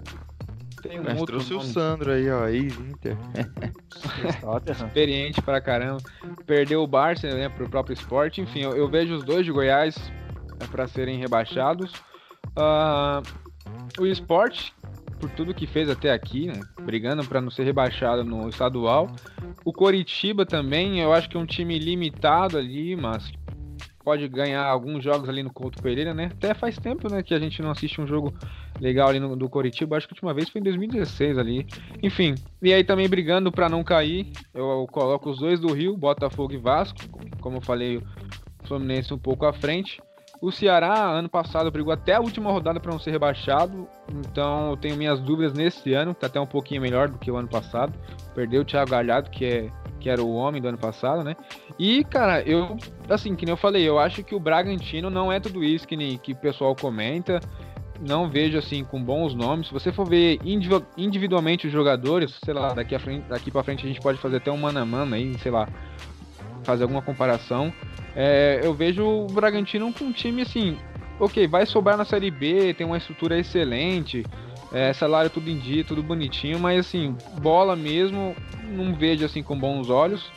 Tem 0.81 0.99
um 0.99 1.03
Mas 1.03 1.17
outro 1.17 1.37
trouxe 1.37 1.53
nome. 1.53 1.63
o 1.63 1.67
Sandro 1.67 2.11
aí, 2.11 2.29
ó, 2.29 2.47
ex-Inter. 2.47 3.15
Experiente 4.69 5.41
pra 5.41 5.61
caramba. 5.61 6.01
Perdeu 6.45 6.83
o 6.83 6.87
Barça, 6.87 7.33
né, 7.33 7.47
pro 7.47 7.69
próprio 7.69 7.93
esporte. 7.93 8.41
Enfim, 8.41 8.63
eu, 8.63 8.75
eu 8.75 8.89
vejo 8.89 9.15
os 9.15 9.23
dois 9.23 9.45
de 9.45 9.51
Goiás 9.51 9.95
é, 10.59 10.65
para 10.67 10.87
serem 10.87 11.17
rebaixados. 11.17 11.93
Uh, 12.57 13.23
o 13.97 14.05
esporte, 14.05 14.73
por 15.23 15.29
tudo 15.29 15.53
que 15.53 15.65
fez 15.65 15.89
até 15.89 16.11
aqui, 16.11 16.47
né? 16.47 16.59
Brigando 16.81 17.23
para 17.23 17.39
não 17.39 17.49
ser 17.49 17.63
rebaixado 17.63 18.25
no 18.25 18.49
estadual. 18.49 19.09
O 19.63 19.71
Coritiba 19.71 20.45
também, 20.45 20.99
eu 20.99 21.13
acho 21.13 21.29
que 21.29 21.37
é 21.37 21.39
um 21.39 21.45
time 21.45 21.79
limitado 21.79 22.57
ali, 22.57 22.93
mas 22.93 23.31
pode 24.03 24.27
ganhar 24.27 24.65
alguns 24.65 25.01
jogos 25.01 25.29
ali 25.29 25.41
no 25.41 25.49
Couto 25.49 25.81
Pereira, 25.81 26.13
né? 26.13 26.29
Até 26.33 26.53
faz 26.53 26.77
tempo, 26.77 27.09
né, 27.09 27.23
que 27.23 27.33
a 27.33 27.39
gente 27.39 27.61
não 27.61 27.71
assiste 27.71 28.01
um 28.01 28.05
jogo 28.05 28.33
legal 28.81 29.07
ali 29.07 29.17
no, 29.17 29.33
do 29.33 29.47
Coritiba. 29.47 29.95
Acho 29.95 30.09
que 30.09 30.13
a 30.13 30.15
última 30.15 30.33
vez 30.33 30.49
foi 30.49 30.59
em 30.59 30.65
2016 30.65 31.37
ali. 31.37 31.65
Enfim, 32.01 32.35
e 32.61 32.73
aí 32.73 32.83
também 32.83 33.07
brigando 33.07 33.49
para 33.49 33.69
não 33.69 33.81
cair, 33.81 34.29
eu, 34.53 34.85
coloco 34.91 35.29
os 35.29 35.39
dois 35.39 35.57
do 35.57 35.71
Rio, 35.71 35.95
Botafogo 35.95 36.51
e 36.51 36.57
Vasco. 36.57 36.99
Como 37.39 37.57
eu 37.57 37.61
falei, 37.61 37.95
o 37.95 38.03
Fluminense 38.67 39.13
um 39.13 39.17
pouco 39.17 39.45
à 39.45 39.53
frente. 39.53 40.01
O 40.43 40.51
Ceará, 40.51 41.09
ano 41.09 41.29
passado, 41.29 41.71
brigou 41.71 41.93
até 41.93 42.15
a 42.15 42.19
última 42.19 42.51
rodada 42.51 42.77
para 42.77 42.91
não 42.91 42.99
ser 42.99 43.11
rebaixado. 43.11 43.87
Então 44.13 44.71
eu 44.71 44.75
tenho 44.75 44.97
minhas 44.97 45.21
dúvidas 45.21 45.53
nesse 45.53 45.93
ano, 45.93 46.13
tá 46.13 46.27
até 46.27 46.37
um 46.37 46.45
pouquinho 46.45 46.81
melhor 46.81 47.07
do 47.07 47.17
que 47.17 47.31
o 47.31 47.37
ano 47.37 47.47
passado. 47.47 47.93
Perdeu 48.35 48.61
o 48.61 48.65
Thiago 48.65 48.91
Galhardo, 48.91 49.29
que, 49.29 49.45
é, 49.45 49.71
que 50.01 50.09
era 50.09 50.21
o 50.21 50.33
homem 50.33 50.61
do 50.61 50.67
ano 50.67 50.77
passado, 50.77 51.23
né? 51.23 51.37
E, 51.79 52.03
cara, 52.03 52.41
eu, 52.41 52.75
assim, 53.09 53.37
que 53.37 53.45
nem 53.45 53.53
eu 53.53 53.57
falei, 53.57 53.87
eu 53.87 53.97
acho 53.97 54.21
que 54.21 54.35
o 54.35 54.39
Bragantino 54.39 55.09
não 55.09 55.31
é 55.31 55.39
tudo 55.39 55.63
isso 55.63 55.87
que, 55.87 55.95
nem, 55.95 56.17
que 56.17 56.33
o 56.33 56.35
pessoal 56.35 56.75
comenta. 56.75 57.39
não 58.01 58.29
vejo 58.29 58.57
assim 58.57 58.83
com 58.83 59.01
bons 59.01 59.33
nomes. 59.33 59.67
Se 59.67 59.73
você 59.73 59.93
for 59.93 60.05
ver 60.05 60.41
individualmente 60.97 61.67
os 61.67 61.71
jogadores, 61.71 62.37
sei 62.43 62.53
lá, 62.53 62.73
daqui, 62.73 62.93
a 62.93 62.99
frente, 62.99 63.29
daqui 63.29 63.49
pra 63.49 63.63
frente 63.63 63.85
a 63.85 63.87
gente 63.87 64.01
pode 64.01 64.17
fazer 64.17 64.35
até 64.37 64.51
um 64.51 64.57
mano 64.57 64.79
a 64.79 64.85
mano 64.85 65.15
aí, 65.15 65.39
sei 65.39 65.53
lá, 65.53 65.69
fazer 66.65 66.83
alguma 66.83 67.01
comparação. 67.01 67.71
É, 68.15 68.61
eu 68.63 68.73
vejo 68.73 69.05
o 69.05 69.27
Bragantino 69.27 69.91
com 69.93 70.05
um 70.05 70.11
time 70.11 70.43
assim, 70.43 70.77
ok, 71.19 71.47
vai 71.47 71.65
sobrar 71.65 71.97
na 71.97 72.05
Série 72.05 72.29
B, 72.29 72.73
tem 72.73 72.85
uma 72.85 72.97
estrutura 72.97 73.37
excelente, 73.37 74.23
é, 74.71 74.93
salário 74.93 75.29
tudo 75.29 75.49
em 75.49 75.57
dia, 75.57 75.83
tudo 75.83 76.03
bonitinho, 76.03 76.59
mas 76.59 76.87
assim, 76.87 77.15
bola 77.41 77.75
mesmo, 77.75 78.35
não 78.69 78.93
vejo 78.93 79.25
assim 79.25 79.41
com 79.43 79.57
bons 79.57 79.89
olhos. 79.89 80.31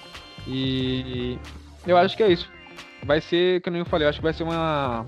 E 0.47 1.39
eu 1.87 1.97
acho 1.97 2.17
que 2.17 2.23
é 2.23 2.33
isso. 2.33 2.51
Vai 3.05 3.21
ser, 3.21 3.61
como 3.62 3.77
eu 3.77 3.85
falei, 3.85 4.07
eu 4.07 4.11
acho 4.11 4.19
que 4.19 4.25
vai 4.25 4.33
ser 4.33 4.43
uma, 4.43 5.07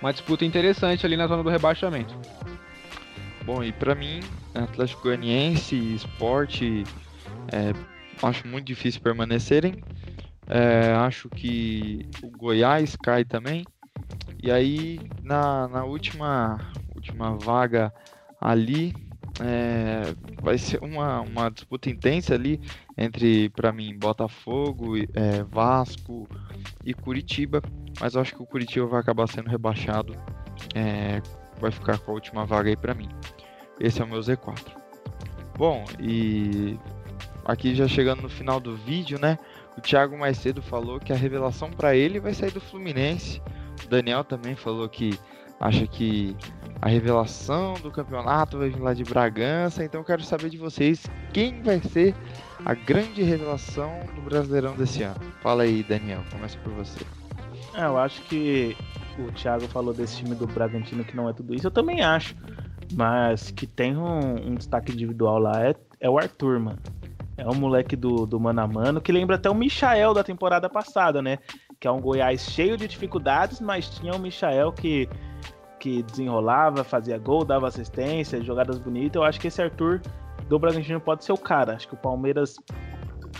uma 0.00 0.12
disputa 0.12 0.44
interessante 0.44 1.04
ali 1.04 1.16
na 1.16 1.26
zona 1.26 1.42
do 1.42 1.50
rebaixamento. 1.50 2.14
Bom, 3.44 3.64
e 3.64 3.72
para 3.72 3.94
mim, 3.94 4.20
Atlético 4.54 5.02
Goianiense 5.02 5.74
e 5.74 5.94
Esporte, 5.94 6.84
é, 7.52 7.72
acho 8.22 8.46
muito 8.46 8.66
difícil 8.66 9.00
permanecerem. 9.00 9.82
É, 10.50 10.92
acho 10.94 11.28
que 11.28 12.08
o 12.22 12.28
Goiás 12.28 12.96
cai 12.96 13.24
também. 13.24 13.64
E 14.42 14.50
aí, 14.50 15.00
na, 15.22 15.68
na 15.68 15.84
última, 15.84 16.58
última 16.94 17.36
vaga 17.36 17.92
ali, 18.40 18.92
é, 19.40 20.02
vai 20.42 20.58
ser 20.58 20.82
uma, 20.82 21.20
uma 21.20 21.50
disputa 21.50 21.88
intensa 21.88 22.34
ali 22.34 22.60
entre, 22.98 23.48
para 23.50 23.72
mim, 23.72 23.96
Botafogo, 23.96 24.96
é, 25.14 25.44
Vasco 25.44 26.28
e 26.84 26.92
Curitiba. 26.92 27.62
Mas 28.00 28.14
eu 28.14 28.20
acho 28.20 28.34
que 28.34 28.42
o 28.42 28.46
Curitiba 28.46 28.86
vai 28.86 29.00
acabar 29.00 29.28
sendo 29.28 29.48
rebaixado. 29.48 30.14
É, 30.74 31.22
vai 31.60 31.70
ficar 31.70 31.98
com 31.98 32.10
a 32.10 32.14
última 32.14 32.44
vaga 32.44 32.70
aí 32.70 32.76
para 32.76 32.94
mim. 32.94 33.08
Esse 33.78 34.00
é 34.00 34.04
o 34.04 34.08
meu 34.08 34.20
Z4. 34.20 34.72
Bom, 35.56 35.84
e 36.00 36.76
aqui 37.44 37.74
já 37.74 37.86
chegando 37.86 38.22
no 38.22 38.28
final 38.28 38.58
do 38.58 38.76
vídeo, 38.76 39.18
né? 39.18 39.38
O 39.76 39.80
Thiago 39.80 40.18
mais 40.18 40.38
cedo 40.38 40.60
falou 40.60 40.98
que 40.98 41.12
a 41.12 41.16
revelação 41.16 41.70
para 41.70 41.94
ele 41.94 42.20
vai 42.20 42.34
sair 42.34 42.50
do 42.50 42.60
Fluminense. 42.60 43.40
O 43.84 43.88
Daniel 43.88 44.24
também 44.24 44.54
falou 44.54 44.88
que 44.88 45.18
acha 45.58 45.86
que 45.86 46.36
a 46.80 46.88
revelação 46.88 47.74
do 47.74 47.90
campeonato 47.90 48.58
vai 48.58 48.70
vir 48.70 48.80
lá 48.80 48.94
de 48.94 49.04
Bragança. 49.04 49.84
Então 49.84 50.00
eu 50.00 50.04
quero 50.04 50.22
saber 50.22 50.48
de 50.48 50.56
vocês 50.56 51.06
quem 51.32 51.62
vai 51.62 51.80
ser 51.80 52.14
a 52.64 52.74
grande 52.74 53.22
revelação 53.22 54.00
do 54.14 54.22
Brasileirão 54.22 54.74
desse 54.74 55.02
ano. 55.02 55.20
Fala 55.42 55.62
aí, 55.62 55.82
Daniel, 55.82 56.22
começa 56.30 56.58
por 56.58 56.72
você. 56.72 56.98
É, 57.74 57.84
eu 57.84 57.98
acho 57.98 58.22
que 58.22 58.76
o 59.18 59.30
Thiago 59.32 59.66
falou 59.68 59.92
desse 59.92 60.16
time 60.16 60.34
do 60.34 60.46
Bragantino 60.46 61.04
que 61.04 61.16
não 61.16 61.28
é 61.28 61.32
tudo 61.32 61.54
isso. 61.54 61.66
Eu 61.66 61.70
também 61.70 62.00
acho. 62.00 62.34
Mas 62.92 63.50
que 63.50 63.66
tem 63.66 63.96
um, 63.96 64.50
um 64.50 64.54
destaque 64.54 64.92
individual 64.92 65.38
lá 65.38 65.64
é, 65.64 65.74
é 66.00 66.10
o 66.10 66.18
Arthur, 66.18 66.58
mano. 66.58 66.78
É 67.40 67.48
um 67.48 67.54
moleque 67.54 67.96
do, 67.96 68.26
do 68.26 68.38
mano 68.38 68.60
a 68.60 68.66
mano, 68.66 69.00
que 69.00 69.10
lembra 69.10 69.36
até 69.36 69.48
o 69.48 69.54
Michael 69.54 70.12
da 70.12 70.22
temporada 70.22 70.68
passada, 70.68 71.22
né? 71.22 71.38
Que 71.80 71.88
é 71.88 71.90
um 71.90 71.98
Goiás 71.98 72.42
cheio 72.42 72.76
de 72.76 72.86
dificuldades, 72.86 73.60
mas 73.62 73.88
tinha 73.88 74.12
o 74.12 74.18
Michael 74.18 74.70
que, 74.72 75.08
que 75.78 76.02
desenrolava, 76.02 76.84
fazia 76.84 77.16
gol, 77.16 77.42
dava 77.42 77.66
assistência, 77.66 78.42
jogadas 78.42 78.78
bonitas. 78.78 79.16
Eu 79.16 79.24
acho 79.24 79.40
que 79.40 79.48
esse 79.48 79.62
Arthur 79.62 80.02
do 80.50 80.58
Bragantino 80.58 81.00
pode 81.00 81.24
ser 81.24 81.32
o 81.32 81.38
cara. 81.38 81.76
Acho 81.76 81.88
que 81.88 81.94
o 81.94 81.96
Palmeiras 81.96 82.56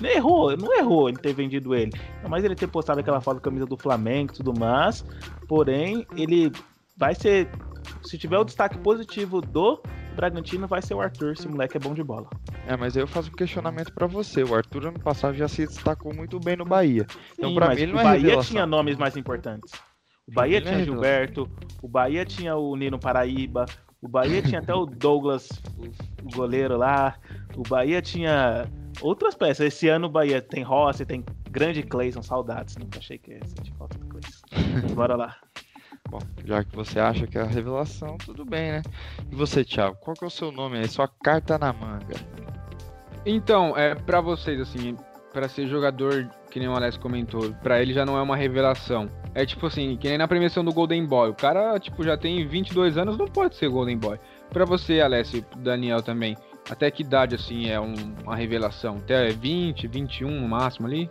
errou, 0.03 0.57
não 0.57 0.75
errou 0.79 1.11
ele 1.11 1.19
ter 1.19 1.35
vendido 1.35 1.75
ele. 1.75 1.93
Mas 2.27 2.43
ele 2.43 2.55
ter 2.55 2.69
postado 2.69 3.01
aquela 3.01 3.21
foto 3.21 3.37
da 3.37 3.43
camisa 3.43 3.67
do 3.67 3.77
Flamengo 3.77 4.33
e 4.33 4.37
tudo 4.37 4.59
mais. 4.59 5.05
Porém, 5.47 6.07
ele 6.17 6.51
vai 6.97 7.15
ser. 7.15 7.51
Se 8.03 8.17
tiver 8.17 8.39
o 8.39 8.45
destaque 8.45 8.79
positivo 8.79 9.43
do 9.43 9.83
Bragantino, 10.21 10.69
vai 10.69 10.83
ser 10.83 10.93
o 10.93 11.01
Arthur. 11.01 11.33
Esse 11.33 11.49
moleque 11.49 11.79
é 11.79 11.81
bom 11.81 11.95
de 11.95 12.03
bola. 12.05 12.29
É, 12.67 12.77
mas 12.77 12.95
eu 12.95 13.07
faço 13.07 13.31
um 13.31 13.33
questionamento 13.33 13.91
para 13.95 14.07
você. 14.07 14.43
O 14.45 14.55
Arthur 14.55 14.89
ano 14.89 15.01
passado 15.01 15.35
já 15.35 15.49
se 15.49 15.67
destacou 15.67 16.15
muito 16.15 16.39
bem 16.39 16.57
no 16.57 16.65
Bahia. 16.67 17.07
Então, 17.09 17.17
Sim, 17.17 17.33
então, 17.39 17.55
para 17.55 17.75
mim, 17.75 17.81
ele 17.81 17.93
não 17.93 18.01
é 18.01 18.03
O 18.03 18.05
Bahia 18.05 18.21
revelação. 18.21 18.51
tinha 18.51 18.67
nomes 18.67 18.99
mais 18.99 19.17
importantes. 19.17 19.73
O 20.29 20.33
Bahia 20.35 20.59
ele 20.59 20.67
é 20.67 20.71
tinha 20.71 20.83
é 20.83 20.85
Gilberto, 20.85 21.49
o 21.83 21.89
Bahia 21.89 22.25
tinha 22.27 22.55
o 22.55 22.77
Nino 22.77 22.99
Paraíba, 22.99 23.65
o 24.01 24.09
Bahia 24.09 24.43
tinha 24.43 24.61
até 24.61 24.75
o 24.75 24.85
Douglas, 24.87 25.49
o 26.23 26.37
goleiro 26.37 26.77
lá. 26.77 27.17
O 27.57 27.63
Bahia 27.63 28.03
tinha 28.03 28.69
outras 29.01 29.35
peças. 29.35 29.67
Esse 29.67 29.89
ano 29.89 30.07
o 30.07 30.11
Bahia 30.11 30.43
tem 30.43 30.63
Rossi, 30.63 31.07
tem 31.07 31.25
grande 31.51 31.83
Clayson, 31.83 32.23
saudades. 32.23 32.77
Nunca 32.77 32.99
achei 32.99 33.17
que 33.17 33.33
ia 33.33 33.41
sentir 33.47 33.73
falta 33.79 33.97
do 33.99 34.07
Clayson. 34.07 34.41
Bora 34.95 35.17
lá. 35.17 35.37
Bom, 36.11 36.19
já 36.45 36.65
que 36.65 36.75
você 36.75 36.99
acha 36.99 37.25
que 37.27 37.39
é 37.39 37.41
a 37.41 37.47
revelação, 37.47 38.19
tudo 38.19 38.45
bem, 38.45 38.73
né? 38.73 38.83
E 39.31 39.35
você, 39.35 39.65
Thiago, 39.65 39.97
qual 40.01 40.17
que 40.17 40.25
é 40.25 40.27
o 40.27 40.31
seu 40.31 40.51
nome 40.51 40.79
aí? 40.79 40.89
Sua 40.89 41.07
carta 41.07 41.57
na 41.57 41.73
manga. 41.73 42.17
Então, 43.25 43.77
é 43.77 43.95
para 43.95 44.21
vocês, 44.21 44.61
assim, 44.61 44.97
para 45.33 45.49
ser 45.49 45.69
jogador, 45.69 46.29
que 46.51 46.59
nem 46.59 46.69
o 46.69 46.75
Alex 46.75 46.97
comentou, 46.97 47.53
para 47.63 47.81
ele 47.81 47.93
já 47.93 48.05
não 48.05 48.19
é 48.19 48.23
uma 48.23 48.35
revelação. 48.35 49.09
É 49.35 49.47
tipo 49.47 49.67
assim, 49.67 49.97
que 49.97 50.09
nem 50.09 50.19
na 50.19 50.27
premiação 50.27 50.65
do 50.65 50.73
Golden 50.73 51.07
Boy. 51.07 51.31
O 51.31 51.35
cara, 51.35 51.79
tipo, 51.79 52.03
já 52.03 52.17
tem 52.17 52.45
22 52.45 52.99
anos, 52.99 53.17
não 53.17 53.27
pode 53.27 53.55
ser 53.55 53.69
Golden 53.69 53.97
Boy. 53.97 54.19
Para 54.49 54.65
você, 54.65 55.01
Alessio, 55.01 55.45
Daniel 55.59 56.03
também, 56.03 56.37
até 56.69 56.91
que 56.91 57.03
idade, 57.03 57.37
assim, 57.37 57.69
é 57.69 57.81
um, 57.81 57.95
uma 58.25 58.35
revelação? 58.35 58.97
Até 58.97 59.29
20, 59.31 59.87
21 59.87 60.41
no 60.41 60.49
máximo 60.49 60.89
ali? 60.89 61.09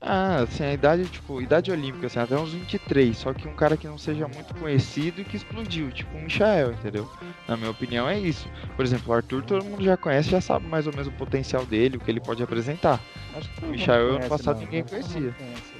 Ah, 0.00 0.40
assim, 0.40 0.64
a 0.64 0.72
idade, 0.72 1.06
tipo, 1.08 1.42
idade 1.42 1.70
olímpica, 1.70 2.06
assim, 2.06 2.18
até 2.18 2.36
uns 2.38 2.54
23, 2.54 3.16
só 3.16 3.34
que 3.34 3.46
um 3.46 3.54
cara 3.54 3.76
que 3.76 3.86
não 3.86 3.98
seja 3.98 4.26
muito 4.26 4.54
conhecido 4.54 5.20
e 5.20 5.24
que 5.24 5.36
explodiu, 5.36 5.92
tipo 5.92 6.16
o 6.16 6.22
Michael, 6.22 6.72
entendeu? 6.72 7.06
Na 7.46 7.54
minha 7.54 7.70
opinião 7.70 8.08
é 8.08 8.18
isso. 8.18 8.48
Por 8.76 8.84
exemplo, 8.84 9.12
o 9.12 9.14
Arthur 9.14 9.42
todo 9.44 9.62
mundo 9.62 9.84
já 9.84 9.98
conhece, 9.98 10.30
já 10.30 10.40
sabe 10.40 10.66
mais 10.66 10.86
ou 10.86 10.92
menos 10.92 11.08
o 11.08 11.12
potencial 11.12 11.66
dele, 11.66 11.98
o 11.98 12.00
que 12.00 12.10
ele 12.10 12.20
pode 12.20 12.42
apresentar. 12.42 12.98
Acho 13.34 13.50
que 13.50 13.64
o 13.64 13.68
Michael 13.68 14.16
ano 14.16 14.28
passado 14.28 14.56
não, 14.56 14.62
ninguém 14.62 14.84
conhecia. 14.84 15.34
Conhece, 15.36 15.70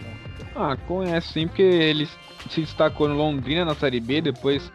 ah, 0.55 0.77
conhece 0.87 1.33
sim, 1.33 1.47
porque 1.47 1.63
ele 1.63 2.07
se 2.49 2.61
destacou 2.61 3.09
no 3.09 3.15
Londrina 3.15 3.65
na 3.65 3.75
Série 3.75 4.01
B, 4.01 4.21
depois 4.21 4.71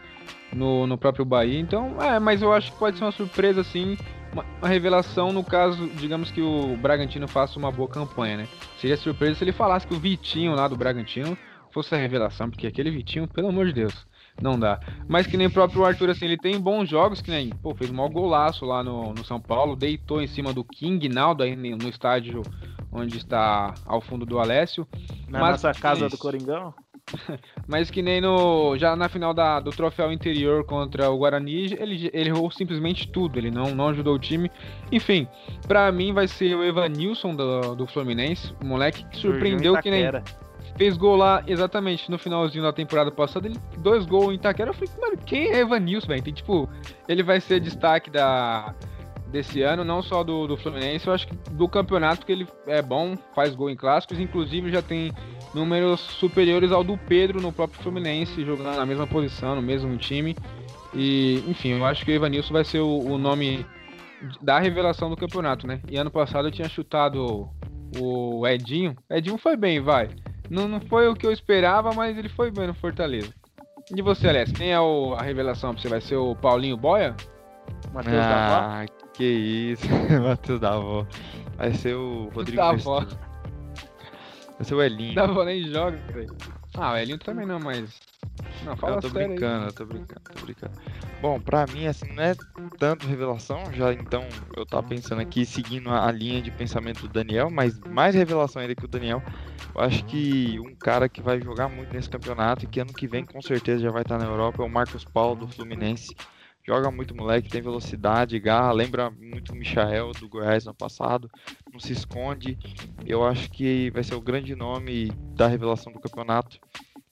no, 0.53 0.87
no 0.87 0.97
próprio 0.97 1.25
Bahia, 1.25 1.59
então, 1.59 2.01
é, 2.01 2.19
mas 2.19 2.41
eu 2.41 2.53
acho 2.53 2.71
que 2.71 2.79
pode 2.79 2.97
ser 2.97 3.03
uma 3.03 3.11
surpresa, 3.11 3.61
assim, 3.61 3.97
uma, 4.35 4.45
uma, 4.59 4.67
revelação 4.67 5.31
no 5.31 5.43
caso, 5.43 5.87
digamos 5.95 6.29
que 6.29 6.41
o 6.41 6.75
Bragantino 6.77 7.27
faça 7.27 7.57
uma 7.57 7.71
boa 7.71 7.87
campanha, 7.87 8.37
né? 8.37 8.47
Seria 8.79 8.97
surpresa 8.97 9.35
se 9.35 9.43
ele 9.43 9.53
falasse 9.53 9.87
que 9.87 9.93
o 9.93 9.99
Vitinho 9.99 10.53
lá 10.53 10.67
do 10.67 10.75
Bragantino 10.75 11.37
fosse 11.71 11.95
a 11.95 11.97
revelação, 11.97 12.49
porque 12.49 12.67
aquele 12.67 12.91
Vitinho, 12.91 13.27
pelo 13.27 13.47
amor 13.47 13.65
de 13.65 13.73
Deus, 13.73 14.05
não 14.41 14.59
dá. 14.59 14.79
Mas 15.07 15.25
que 15.25 15.37
nem 15.37 15.47
o 15.47 15.51
próprio 15.51 15.85
Arthur, 15.85 16.09
assim, 16.09 16.25
ele 16.25 16.37
tem 16.37 16.59
bons 16.59 16.89
jogos, 16.89 17.21
que 17.21 17.31
nem, 17.31 17.49
pô, 17.49 17.73
fez 17.73 17.89
um 17.89 17.93
maior 17.93 18.09
golaço 18.09 18.65
lá 18.65 18.83
no, 18.83 19.13
no 19.13 19.23
São 19.23 19.39
Paulo, 19.39 19.75
deitou 19.75 20.21
em 20.21 20.27
cima 20.27 20.53
do 20.53 20.63
King 20.63 21.07
Naldo 21.07 21.43
aí 21.43 21.55
no 21.55 21.87
estádio 21.87 22.41
onde 22.91 23.17
está 23.17 23.73
ao 23.85 23.99
fundo 24.01 24.25
do 24.25 24.39
Alessio. 24.39 24.87
Na 25.27 25.39
mas, 25.39 25.63
nossa 25.63 25.79
casa 25.79 26.07
isso. 26.07 26.15
do 26.15 26.19
Coringão? 26.19 26.73
Mas 27.67 27.89
que 27.89 28.01
nem 28.01 28.19
no 28.19 28.77
já 28.77 28.95
na 28.95 29.07
final 29.07 29.33
da, 29.33 29.59
do 29.59 29.71
troféu 29.71 30.11
interior 30.11 30.65
contra 30.65 31.09
o 31.09 31.17
Guarani, 31.17 31.73
ele, 31.73 32.09
ele 32.13 32.29
errou 32.29 32.49
simplesmente 32.51 33.07
tudo, 33.07 33.37
ele 33.37 33.51
não, 33.51 33.75
não 33.75 33.89
ajudou 33.89 34.15
o 34.15 34.19
time. 34.19 34.51
Enfim, 34.91 35.27
para 35.67 35.91
mim 35.91 36.13
vai 36.13 36.27
ser 36.27 36.55
o 36.55 36.63
Evanilson 36.63 37.35
do, 37.35 37.75
do 37.75 37.87
Fluminense, 37.87 38.53
o 38.61 38.65
moleque 38.65 39.05
que 39.05 39.17
surpreendeu 39.17 39.79
que 39.81 39.91
nem 39.91 40.05
fez 40.77 40.97
gol 40.97 41.15
lá 41.15 41.43
exatamente 41.47 42.11
no 42.11 42.17
finalzinho 42.17 42.63
da 42.63 42.73
temporada 42.73 43.09
passada, 43.11 43.47
ele 43.47 43.59
dois 43.77 44.05
gols 44.05 44.31
em 44.31 44.35
Itaquera. 44.35 44.71
Eu 44.71 44.73
falei, 44.73 44.89
mano, 44.99 45.17
quem 45.25 45.51
é 45.51 45.59
Evanilson, 45.59 46.07
velho? 46.07 46.23
Tem 46.23 46.33
tipo, 46.33 46.69
ele 47.07 47.23
vai 47.23 47.39
ser 47.39 47.59
destaque 47.59 48.09
da 48.09 48.75
desse 49.35 49.61
ano, 49.61 49.83
não 49.83 50.01
só 50.01 50.23
do, 50.23 50.47
do 50.47 50.55
Fluminense, 50.55 51.07
eu 51.07 51.13
acho 51.13 51.27
que 51.27 51.35
do 51.51 51.67
campeonato 51.67 52.25
que 52.25 52.31
ele 52.31 52.47
é 52.67 52.81
bom, 52.81 53.17
faz 53.33 53.53
gol 53.53 53.69
em 53.69 53.75
clássicos, 53.75 54.17
inclusive 54.17 54.71
já 54.71 54.81
tem 54.81 55.11
números 55.55 56.01
superiores 56.01 56.71
ao 56.71 56.83
do 56.83 56.97
Pedro 56.97 57.41
no 57.41 57.51
próprio 57.51 57.81
Fluminense, 57.81 58.45
jogando 58.45 58.75
na 58.75 58.85
mesma 58.85 59.07
posição, 59.07 59.55
no 59.55 59.61
mesmo 59.61 59.95
time. 59.97 60.35
E, 60.93 61.43
enfim, 61.47 61.69
eu 61.69 61.85
acho 61.85 62.05
que 62.05 62.11
o 62.11 62.13
Evanilson 62.13 62.53
vai 62.53 62.65
ser 62.65 62.79
o, 62.79 62.99
o 62.99 63.17
nome 63.17 63.65
da 64.41 64.59
revelação 64.59 65.09
do 65.09 65.17
campeonato, 65.17 65.65
né? 65.65 65.79
E 65.89 65.97
ano 65.97 66.11
passado 66.11 66.47
eu 66.47 66.51
tinha 66.51 66.69
chutado 66.69 67.49
o 67.97 68.45
Edinho. 68.45 68.95
Edinho 69.09 69.37
foi 69.37 69.55
bem, 69.55 69.79
vai. 69.79 70.09
Não, 70.49 70.67
não 70.67 70.81
foi 70.81 71.07
o 71.07 71.15
que 71.15 71.25
eu 71.25 71.31
esperava, 71.31 71.93
mas 71.93 72.17
ele 72.17 72.29
foi 72.29 72.51
bem 72.51 72.67
no 72.67 72.73
Fortaleza. 72.73 73.33
E 73.95 74.01
você, 74.01 74.27
Alex, 74.27 74.51
quem 74.51 74.71
é 74.71 74.79
o, 74.79 75.13
a 75.13 75.21
revelação 75.21 75.73
pra 75.73 75.81
você? 75.81 75.87
Vai 75.87 76.01
ser 76.01 76.15
o 76.15 76.35
Paulinho 76.35 76.75
Boia? 76.77 77.15
Matheus 77.93 78.15
ah, 78.17 78.85
que 79.13 79.23
isso, 79.23 79.87
Matheus 80.21 80.59
da 80.59 80.73
avó. 80.73 81.05
Vai 81.55 81.73
ser 81.73 81.95
o 81.95 82.29
Rodrigo 82.33 82.57
da 82.57 82.69
avó. 82.69 83.05
Vai 84.57 84.65
ser 84.65 84.75
o 84.75 84.81
Elinho. 84.81 85.21
Avó 85.21 85.43
nem 85.43 85.63
joga, 85.63 85.97
velho. 86.13 86.35
Ah, 86.75 86.93
o 86.93 86.97
Elinho 86.97 87.17
também 87.19 87.45
não, 87.45 87.59
mas. 87.59 88.01
Não, 88.63 88.75
fala 88.75 88.95
eu 88.95 89.01
tô 89.01 89.09
brincando, 89.09 89.63
aí. 89.63 89.69
eu 89.69 89.73
tô 89.73 89.85
brincando, 89.85 90.21
tô 90.33 90.45
brincando. 90.45 90.73
Bom, 91.21 91.39
pra 91.39 91.67
mim, 91.67 91.87
assim, 91.87 92.07
não 92.13 92.23
é 92.23 92.35
tanto 92.77 93.07
revelação, 93.07 93.71
já 93.73 93.93
então 93.93 94.23
eu 94.55 94.65
tava 94.65 94.83
pensando 94.83 95.21
aqui 95.21 95.45
seguindo 95.45 95.89
a, 95.89 96.07
a 96.07 96.11
linha 96.11 96.41
de 96.41 96.51
pensamento 96.51 97.01
do 97.01 97.07
Daniel, 97.07 97.49
mas 97.49 97.79
mais 97.79 98.15
revelação 98.15 98.61
ainda 98.61 98.75
que 98.75 98.85
o 98.85 98.87
Daniel. 98.87 99.21
Eu 99.73 99.81
acho 99.81 100.05
que 100.05 100.57
um 100.59 100.73
cara 100.75 101.09
que 101.09 101.21
vai 101.21 101.41
jogar 101.41 101.67
muito 101.67 101.93
nesse 101.93 102.09
campeonato 102.09 102.63
e 102.63 102.67
que 102.67 102.79
ano 102.79 102.93
que 102.93 103.07
vem 103.07 103.25
com 103.25 103.41
certeza 103.41 103.83
já 103.83 103.91
vai 103.91 104.03
estar 104.03 104.17
na 104.17 104.25
Europa 104.25 104.63
é 104.63 104.65
o 104.65 104.69
Marcos 104.69 105.03
Paulo 105.03 105.35
do 105.35 105.47
Fluminense. 105.47 106.15
Joga 106.67 106.89
muito 106.89 107.15
moleque, 107.15 107.49
tem 107.49 107.61
velocidade, 107.61 108.39
garra, 108.39 108.71
lembra 108.71 109.11
muito 109.11 109.53
o 109.53 109.55
Michael 109.55 110.11
do 110.19 110.27
Goiás 110.27 110.65
no 110.65 110.73
passado, 110.73 111.29
não 111.71 111.79
se 111.79 111.93
esconde. 111.93 112.57
Eu 113.05 113.23
acho 113.23 113.51
que 113.51 113.91
vai 113.91 114.03
ser 114.03 114.15
o 114.15 114.21
grande 114.21 114.55
nome 114.55 115.11
da 115.35 115.47
revelação 115.47 115.93
do 115.93 115.99
campeonato 115.99 116.59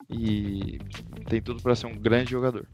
e 0.09 0.79
tem 1.27 1.39
tudo 1.39 1.61
para 1.61 1.75
ser 1.75 1.85
um 1.85 1.95
grande 1.95 2.31
jogador. 2.31 2.67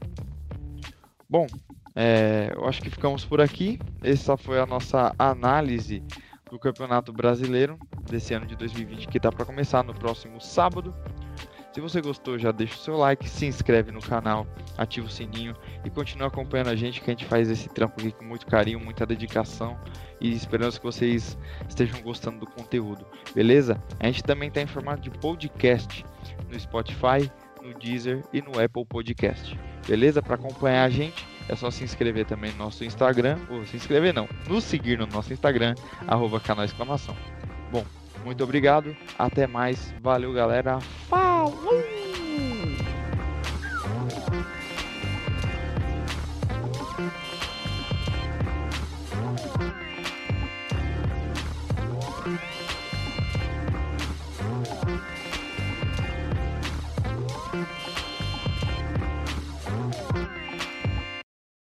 Bom, 1.30 1.48
é, 1.94 2.54
eu 2.56 2.66
acho 2.66 2.82
que 2.82 2.90
ficamos 2.90 3.26
por 3.26 3.42
aqui. 3.42 3.78
Essa 4.02 4.38
foi 4.38 4.58
a 4.58 4.66
nossa 4.66 5.14
análise 5.20 6.02
do 6.50 6.58
Campeonato 6.58 7.12
Brasileiro 7.12 7.78
desse 8.10 8.34
ano 8.34 8.46
de 8.46 8.56
2020 8.56 9.08
que 9.08 9.18
está 9.18 9.32
para 9.32 9.46
começar 9.46 9.84
no 9.84 9.94
próximo 9.94 10.40
sábado. 10.40 10.96
Se 11.80 11.82
você 11.82 12.02
gostou, 12.02 12.38
já 12.38 12.52
deixa 12.52 12.76
o 12.76 12.78
seu 12.80 12.98
like, 12.98 13.30
se 13.30 13.46
inscreve 13.46 13.90
no 13.90 14.02
canal, 14.02 14.46
ativa 14.78 15.08
o 15.08 15.10
sininho 15.10 15.56
e 15.86 15.90
continua 15.90 16.28
acompanhando 16.28 16.68
a 16.68 16.76
gente 16.76 17.00
que 17.00 17.10
a 17.10 17.14
gente 17.14 17.24
faz 17.24 17.50
esse 17.50 17.70
trampo 17.70 18.02
aqui 18.02 18.12
com 18.12 18.26
muito 18.26 18.46
carinho, 18.46 18.82
muita 18.82 19.06
dedicação 19.06 19.80
e 20.20 20.30
esperamos 20.36 20.78
que 20.78 20.84
vocês 20.84 21.38
estejam 21.70 22.02
gostando 22.02 22.40
do 22.42 22.48
conteúdo, 22.48 23.06
beleza? 23.34 23.82
A 23.98 24.08
gente 24.08 24.22
também 24.26 24.50
está 24.50 24.62
em 24.62 24.68
formato 24.68 25.04
de 25.04 25.10
podcast 25.10 26.06
no 26.52 26.60
Spotify, 26.60 27.32
no 27.64 27.74
Deezer 27.80 28.26
e 28.34 28.42
no 28.42 28.60
Apple 28.60 28.86
Podcast, 28.86 29.58
beleza? 29.88 30.22
Para 30.22 30.36
acompanhar 30.36 30.84
a 30.84 30.90
gente 30.90 31.26
é 31.48 31.56
só 31.56 31.72
se 31.72 31.86
inscrever 31.86 32.26
também 32.26 32.52
no 32.52 32.58
nosso 32.58 32.84
Instagram, 32.84 33.40
ou 33.50 33.66
se 33.66 33.78
inscrever 33.78 34.14
não, 34.14 34.28
nos 34.50 34.66
seguir 34.66 34.98
no 34.98 35.08
nosso 35.08 35.32
Instagram, 35.32 35.76
arroba 36.06 36.42
canal 36.42 36.66
exclamação. 36.66 37.16
Bom, 37.72 37.86
muito 38.30 38.44
obrigado. 38.44 38.96
Até 39.18 39.48
mais. 39.48 39.92
Valeu, 40.04 40.32
galera. 40.32 40.80
Falou! 41.10 41.89